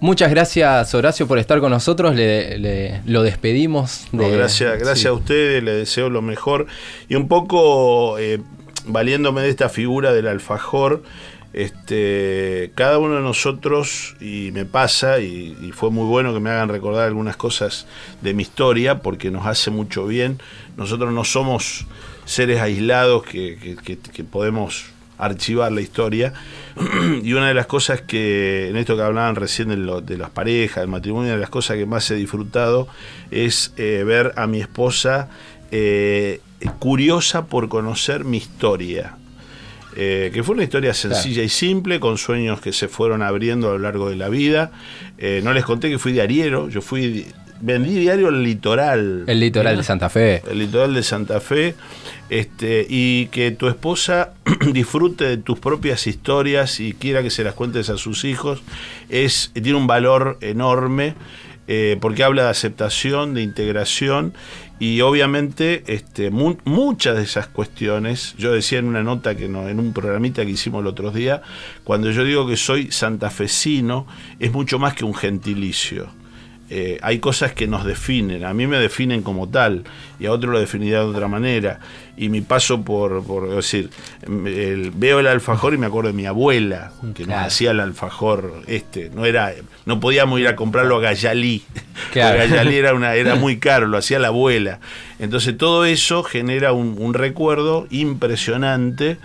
[0.00, 4.06] Muchas gracias Horacio por estar con nosotros, le, le- lo despedimos.
[4.12, 5.06] No, gracias, gracias sí.
[5.08, 6.66] a ustedes, les deseo lo mejor.
[7.08, 8.40] Y un poco eh,
[8.86, 11.02] valiéndome de esta figura del alfajor,
[11.54, 16.50] este, cada uno de nosotros, y me pasa, y, y fue muy bueno que me
[16.50, 17.86] hagan recordar algunas cosas
[18.20, 20.38] de mi historia, porque nos hace mucho bien.
[20.76, 21.86] Nosotros no somos
[22.26, 24.86] seres aislados que, que- que- que podemos
[25.18, 26.32] archivar la historia.
[27.22, 30.30] y una de las cosas que, en esto que hablaban recién de, lo- de las
[30.30, 32.88] parejas, del matrimonio, una de las cosas que más he disfrutado
[33.30, 35.28] es eh, ver a mi esposa
[35.70, 36.40] eh,
[36.78, 39.16] curiosa por conocer mi historia.
[39.96, 43.72] Eh, que fue una historia sencilla y simple, con sueños que se fueron abriendo a
[43.74, 44.72] lo largo de la vida.
[45.44, 47.26] No les conté que fui diariero, yo fui,
[47.64, 49.24] vendí diario el litoral.
[49.26, 50.42] El litoral de Santa Fe.
[50.50, 51.74] el litoral de Santa Fe,
[52.30, 54.34] este, y que tu esposa
[54.72, 58.62] disfrute de tus propias historias y quiera que se las cuentes a sus hijos,
[59.08, 61.14] es, tiene un valor enorme.
[61.66, 64.34] eh, porque habla de aceptación, de integración
[64.78, 69.66] y obviamente este, mu- muchas de esas cuestiones, yo decía en una nota que no,
[69.70, 71.40] en un programita que hicimos el otro día,
[71.82, 74.06] cuando yo digo que soy santafesino,
[74.40, 76.08] es mucho más que un gentilicio.
[76.76, 79.84] Eh, hay cosas que nos definen, a mí me definen como tal
[80.18, 81.78] y a otro lo definiría de otra manera.
[82.16, 83.90] Y mi paso por, por decir,
[84.26, 88.62] el- veo el alfajor y me acuerdo de mi abuela, que nos hacía el alfajor
[88.66, 89.52] este, no era
[89.86, 91.62] no podíamos ir a comprarlo a Gallalí.
[92.12, 92.38] Claro.
[92.38, 94.80] Gallalí era, una, era muy caro, lo hacía la abuela.
[95.20, 99.16] Entonces todo eso genera un, un recuerdo impresionante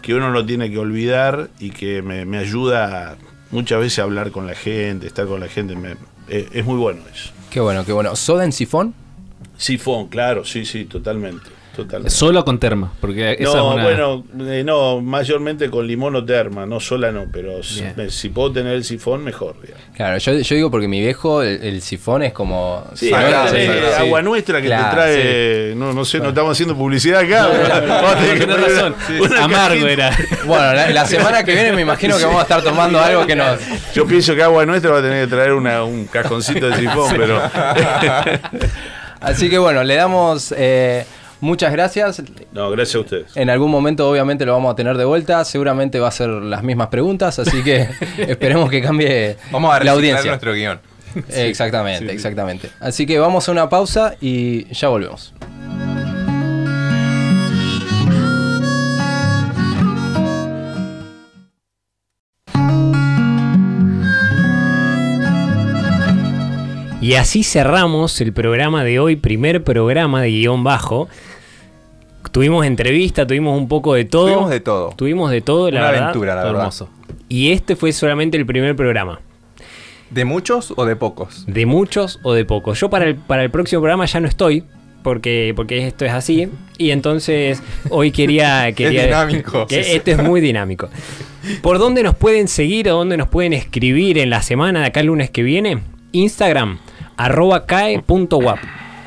[0.00, 3.16] que uno no tiene que olvidar y que me, me ayuda
[3.50, 5.76] muchas veces a hablar con la gente, estar con la gente.
[5.76, 5.96] me-
[6.28, 7.30] eh, es muy bueno eso.
[7.50, 8.14] Qué bueno, qué bueno.
[8.16, 8.94] ¿Soda en sifón?
[9.56, 11.48] Sifón, claro, sí, sí, totalmente.
[11.74, 12.10] Totalmente.
[12.10, 13.82] Solo con terma, porque esa No, es una...
[13.84, 17.94] bueno, eh, no, mayormente con limón o terma, no sola no, pero si, Bien.
[17.96, 19.56] me- si puedo tener el sifón, mejor.
[19.60, 19.84] digamos.
[19.94, 22.84] Claro, yo, yo digo porque mi viejo, el, el sifón es como.
[22.94, 23.96] Sí, Sagrado, eh, sagrado.
[23.96, 27.48] agua nuestra que Claro, te trae, no, no sé, no estamos haciendo publicidad acá.
[27.50, 28.94] pero vamos a tener que Tenés poner razón.
[29.30, 30.16] una Amargo era.
[30.46, 33.36] Bueno, la, la semana que viene me imagino que vamos a estar tomando algo que
[33.36, 33.58] nos.
[33.94, 37.14] Yo pienso que agua nuestra va a tener que traer una- un cajoncito de sifón,
[37.16, 37.40] pero
[39.20, 41.06] Así que bueno, le damos eh,
[41.44, 42.22] muchas gracias.
[42.52, 43.36] No, gracias a ustedes.
[43.36, 45.44] En algún momento obviamente lo vamos a tener de vuelta.
[45.44, 47.88] Seguramente va a ser las mismas preguntas, así que
[48.18, 50.30] esperemos que cambie Vamos a la audiencia.
[50.30, 50.80] nuestro guion.
[51.28, 52.70] exactamente, exactamente.
[52.80, 55.32] Así que vamos a una pausa y ya volvemos.
[67.00, 71.06] Y así cerramos el programa de hoy, primer programa de guion bajo.
[72.32, 74.26] Tuvimos entrevista, tuvimos un poco de todo.
[74.26, 74.90] Tuvimos de todo.
[74.96, 76.04] Tuvimos de todo, la Una verdad.
[76.08, 76.60] aventura, la verdad.
[76.60, 76.90] hermoso.
[77.28, 79.20] Y este fue solamente el primer programa.
[80.10, 81.44] ¿De muchos o de pocos?
[81.46, 82.78] De muchos o de pocos.
[82.80, 84.64] Yo para el, para el próximo programa ya no estoy.
[85.02, 86.48] Porque, porque esto es así.
[86.78, 88.72] Y entonces hoy quería.
[88.76, 89.66] quería dinámico.
[89.66, 89.96] que Sí, sí.
[89.96, 90.88] Esto es muy dinámico.
[91.60, 95.00] ¿Por dónde nos pueden seguir o dónde nos pueden escribir en la semana de acá
[95.00, 95.80] el lunes que viene?
[96.12, 96.78] Instagram,
[97.18, 98.58] arroba cae.wap.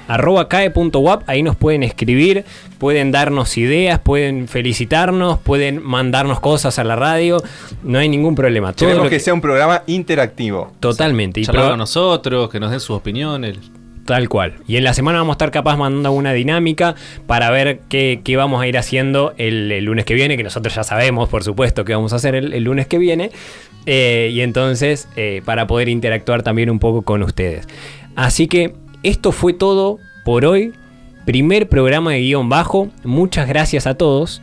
[0.08, 2.46] Arroba cae.wap, ahí nos pueden escribir,
[2.80, 7.42] pueden darnos ideas, pueden felicitarnos, pueden mandarnos cosas a la radio,
[7.84, 8.74] no hay ningún problema.
[8.74, 10.72] Todo Queremos lo que sea un programa interactivo.
[10.80, 11.40] Totalmente.
[11.42, 13.58] Y Charlar proba- con nosotros, que nos den sus opiniones.
[14.06, 14.54] Tal cual.
[14.68, 16.96] Y en la semana vamos a estar capaz mandando una dinámica
[17.26, 20.74] para ver qué, qué vamos a ir haciendo el, el lunes que viene, que nosotros
[20.74, 23.32] ya sabemos, por supuesto, qué vamos a hacer el, el lunes que viene.
[23.86, 27.68] Eh, y entonces, eh, para poder interactuar también un poco con ustedes.
[28.16, 28.74] Así que
[29.08, 30.74] esto fue todo por hoy.
[31.26, 32.90] Primer programa de guion bajo.
[33.04, 34.42] Muchas gracias a todos.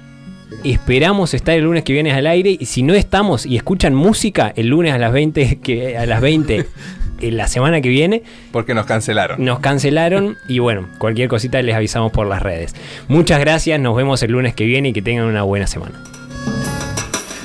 [0.62, 2.56] Esperamos estar el lunes que viene al aire.
[2.58, 6.20] Y si no estamos y escuchan música el lunes a las 20, que, a las
[6.20, 6.66] 20
[7.20, 9.42] en la semana que viene, Porque nos cancelaron.
[9.44, 12.74] nos cancelaron y bueno, cualquier cosita les avisamos por las redes.
[13.08, 16.02] Muchas gracias, nos vemos el lunes que viene y que tengan una buena semana.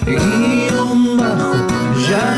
[0.06, 1.68] guion bajo,
[2.10, 2.36] ya